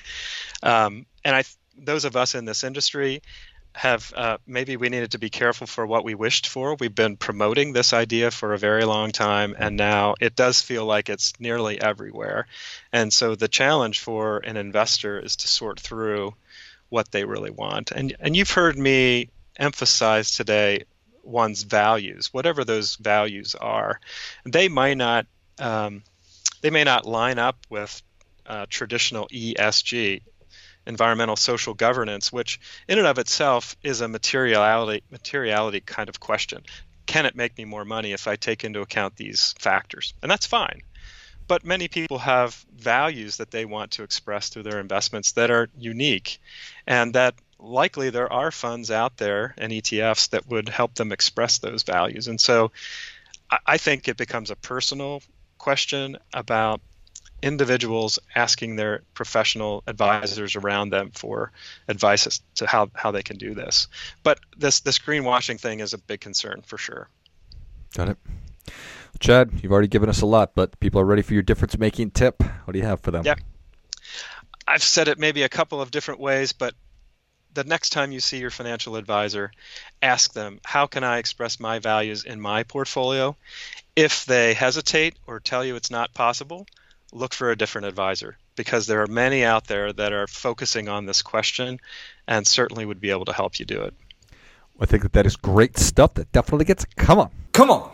Um, 0.62 1.06
and 1.24 1.34
I, 1.34 1.46
those 1.78 2.04
of 2.04 2.18
us 2.18 2.36
in 2.36 2.44
this 2.44 2.66
industry 2.66 3.22
have 3.74 4.14
uh, 4.16 4.38
maybe 4.46 4.78
we 4.78 4.90
needed 4.90 5.12
to 5.12 5.20
be 5.20 5.30
careful 5.30 5.68
for 5.68 5.86
what 5.86 6.04
we 6.04 6.16
wished 6.16 6.48
for. 6.48 6.76
We've 6.76 6.94
been 6.94 7.18
promoting 7.18 7.74
this 7.74 7.92
idea 7.94 8.30
for 8.30 8.54
a 8.54 8.58
very 8.58 8.86
long 8.86 9.12
time, 9.12 9.56
and 9.58 9.76
now 9.76 10.16
it 10.22 10.36
does 10.36 10.62
feel 10.62 10.86
like 10.86 11.10
it's 11.10 11.34
nearly 11.40 11.82
everywhere. 11.82 12.48
And 12.92 13.12
so 13.12 13.36
the 13.36 13.48
challenge 13.48 14.00
for 14.00 14.38
an 14.40 14.58
investor 14.58 15.20
is 15.20 15.38
to 15.38 15.48
sort 15.48 15.80
through 15.80 16.36
what 16.90 17.12
they 17.12 17.26
really 17.26 17.50
want. 17.50 17.92
And 17.92 18.16
and 18.20 18.36
you've 18.36 18.52
heard 18.52 18.78
me 18.78 19.30
emphasize 19.58 20.32
today 20.32 20.84
one's 21.24 21.64
values, 21.64 22.32
whatever 22.32 22.64
those 22.64 22.96
values 22.98 23.56
are. 23.56 24.00
They 24.46 24.68
might 24.68 24.98
not 24.98 25.26
um, 25.58 26.04
they 26.62 26.70
may 26.70 26.84
not 26.84 27.06
line 27.06 27.40
up 27.40 27.58
with 27.70 28.02
uh, 28.46 28.66
traditional 28.70 29.28
ESG 29.30 30.22
environmental 30.86 31.36
social 31.36 31.74
governance, 31.74 32.32
which 32.32 32.60
in 32.88 32.98
and 32.98 33.08
of 33.08 33.20
itself 33.20 33.76
is 33.84 34.02
a 34.02 34.08
materiality 34.08 35.04
materiality 35.12 35.80
kind 35.80 36.10
of 36.10 36.20
question. 36.20 36.64
Can 37.06 37.26
it 37.26 37.36
make 37.36 37.58
me 37.58 37.66
more 37.66 37.86
money 37.86 38.14
if 38.14 38.28
I 38.28 38.36
take 38.36 38.64
into 38.64 38.82
account 38.82 39.16
these 39.16 39.54
factors? 39.60 40.14
And 40.22 40.32
that's 40.32 40.46
fine. 40.46 40.82
But 41.48 41.66
many 41.66 41.90
people 41.90 42.20
have 42.20 42.56
values 42.74 43.38
that 43.38 43.52
they 43.52 43.66
want 43.66 43.92
to 43.92 44.04
express 44.04 44.50
through 44.50 44.64
their 44.64 44.80
investments 44.80 45.34
that 45.34 45.52
are 45.52 45.70
unique, 45.78 46.40
and 46.88 47.14
that 47.16 47.36
likely 47.60 48.10
there 48.10 48.32
are 48.32 48.52
funds 48.52 48.92
out 48.92 49.18
there 49.18 49.54
and 49.58 49.72
ETFs 49.72 50.30
that 50.30 50.48
would 50.48 50.70
help 50.70 50.96
them 50.96 51.12
express 51.12 51.58
those 51.58 51.84
values. 51.84 52.28
And 52.28 52.40
so 52.40 52.72
I 53.66 53.78
think 53.78 54.08
it 54.08 54.18
becomes 54.18 54.52
a 54.52 54.56
personal 54.56 55.22
question 55.58 56.18
about 56.34 56.82
individuals 57.44 58.20
asking 58.34 58.78
their 58.78 59.04
professional 59.14 59.84
advisors 59.86 60.56
around 60.56 60.90
them 60.90 61.12
for 61.12 61.52
advice 61.88 62.26
as 62.26 62.42
to 62.56 62.66
how, 62.66 62.90
how 62.94 63.12
they 63.12 63.22
can 63.22 63.38
do 63.38 63.54
this. 63.54 63.88
But 64.24 64.40
this 64.58 64.80
this 64.80 64.98
greenwashing 64.98 65.60
thing 65.60 65.82
is 65.82 65.94
a 65.94 65.98
big 65.98 66.22
concern 66.22 66.64
for 66.66 66.78
sure. 66.78 67.10
Got 67.94 68.10
it. 68.10 68.18
Chad, 69.20 69.52
you've 69.62 69.72
already 69.72 69.90
given 69.90 70.10
us 70.10 70.22
a 70.22 70.26
lot, 70.26 70.56
but 70.56 70.80
people 70.80 71.00
are 71.02 71.06
ready 71.06 71.22
for 71.22 71.34
your 71.34 71.44
difference 71.44 71.78
making 71.78 72.12
tip. 72.12 72.42
What 72.42 72.72
do 72.72 72.80
you 72.80 72.86
have 72.86 73.02
for 73.02 73.12
them? 73.12 73.24
Yeah. 73.26 73.36
I've 74.66 74.84
said 74.84 75.10
it 75.10 75.20
maybe 75.20 75.44
a 75.44 75.50
couple 75.50 75.82
of 75.82 75.92
different 75.92 76.22
ways, 76.22 76.54
but 76.54 76.74
the 77.54 77.64
next 77.64 77.92
time 77.92 78.12
you 78.12 78.20
see 78.20 78.40
your 78.40 78.50
financial 78.50 78.96
advisor, 78.96 79.52
ask 80.02 80.34
them, 80.34 80.60
How 80.64 80.88
can 80.88 81.04
I 81.04 81.18
express 81.18 81.60
my 81.60 81.80
values 81.80 82.24
in 82.24 82.40
my 82.40 82.64
portfolio? 82.64 83.36
If 83.96 84.26
they 84.26 84.54
hesitate 84.54 85.16
or 85.28 85.40
tell 85.40 85.64
you 85.64 85.76
it's 85.76 85.92
not 85.92 86.14
possible, 86.14 86.66
look 87.14 87.34
for 87.34 87.52
a 87.52 87.56
different 87.56 87.88
advisor 87.88 88.38
because 88.56 88.88
there 88.88 89.02
are 89.02 89.08
many 89.08 89.44
out 89.44 89.68
there 89.68 89.94
that 89.94 90.14
are 90.14 90.28
focusing 90.28 90.90
on 90.90 91.06
this 91.06 91.22
question 91.22 91.80
and 92.28 92.46
certainly 92.46 92.86
would 92.86 93.00
be 93.00 93.12
able 93.12 93.26
to 93.26 93.34
help 93.34 93.60
you 93.60 93.66
do 93.66 93.82
it. 93.82 93.94
I 94.80 94.86
think 94.86 95.04
that 95.04 95.14
that 95.14 95.26
is 95.26 95.36
great 95.36 95.78
stuff. 95.78 96.16
That 96.16 96.32
definitely 96.32 96.66
gets. 96.66 96.86
Come 96.96 97.20
on, 97.20 97.30
come 97.52 97.70
on, 97.70 97.92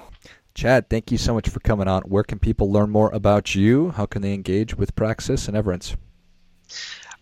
Chad. 0.53 0.89
Thank 0.89 1.11
you 1.11 1.17
so 1.17 1.33
much 1.33 1.49
for 1.49 1.59
coming 1.59 1.87
on. 1.87 2.03
Where 2.03 2.23
can 2.23 2.39
people 2.39 2.71
learn 2.71 2.89
more 2.89 3.11
about 3.11 3.53
you? 3.53 3.91
How 3.91 4.05
can 4.05 4.21
they 4.21 4.33
engage 4.33 4.75
with 4.75 4.95
Praxis 4.95 5.47
and 5.47 5.57
Everence? 5.57 5.95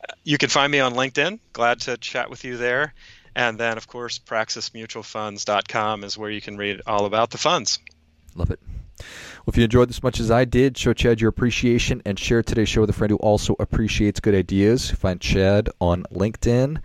Uh, 0.08 0.14
you 0.24 0.38
can 0.38 0.50
find 0.50 0.72
me 0.72 0.80
on 0.80 0.94
LinkedIn. 0.94 1.40
Glad 1.54 1.82
to 1.82 1.98
chat 1.98 2.30
with 2.30 2.44
you 2.44 2.58
there. 2.58 2.94
And 3.36 3.60
then, 3.60 3.78
of 3.78 3.88
course, 3.88 4.20
praxismutualfunds.com 4.20 6.04
is 6.04 6.18
where 6.18 6.32
you 6.32 6.42
can 6.42 6.58
read 6.58 6.82
all 6.88 7.06
about 7.06 7.30
the 7.30 7.38
funds. 7.38 7.80
Love 8.36 8.52
it. 8.52 8.60
Well, 9.00 9.48
if 9.48 9.58
you 9.58 9.64
enjoyed 9.64 9.90
this 9.90 10.04
much 10.04 10.20
as 10.20 10.32
I 10.32 10.46
did, 10.46 10.78
show 10.78 10.94
Chad 10.94 11.22
your 11.22 11.30
appreciation 11.30 12.02
and 12.06 12.18
share 12.18 12.42
today's 12.44 12.70
show 12.70 12.82
with 12.82 12.90
a 12.90 12.94
friend 12.94 13.12
who 13.12 13.18
also 13.18 13.56
appreciates 13.60 14.20
good 14.20 14.36
ideas. 14.36 14.92
Find 14.92 15.22
Chad 15.22 15.70
on 15.80 16.04
LinkedIn 16.12 16.82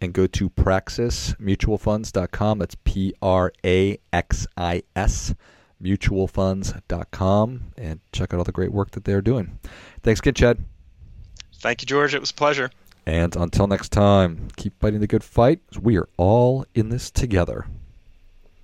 and 0.00 0.12
go 0.12 0.26
to 0.26 0.50
praxismutualfunds.com. 0.50 2.58
That's 2.58 2.76
P 2.84 3.14
R 3.22 3.52
A 3.64 3.98
X 4.12 4.46
I 4.56 4.82
S 4.94 5.34
mutualfunds.com 5.82 7.60
and 7.76 8.00
check 8.12 8.32
out 8.32 8.38
all 8.38 8.44
the 8.44 8.52
great 8.52 8.72
work 8.72 8.92
that 8.92 9.04
they're 9.04 9.20
doing. 9.20 9.58
Thanks 10.02 10.20
again, 10.20 10.34
Chad. 10.34 10.64
Thank 11.56 11.82
you, 11.82 11.86
George. 11.86 12.14
It 12.14 12.20
was 12.20 12.30
a 12.30 12.34
pleasure. 12.34 12.70
And 13.06 13.36
until 13.36 13.66
next 13.66 13.92
time, 13.92 14.48
keep 14.56 14.78
fighting 14.80 15.00
the 15.00 15.06
good 15.06 15.24
fight. 15.24 15.60
We 15.80 15.98
are 15.98 16.08
all 16.16 16.64
in 16.74 16.88
this 16.88 17.10
together. 17.10 17.66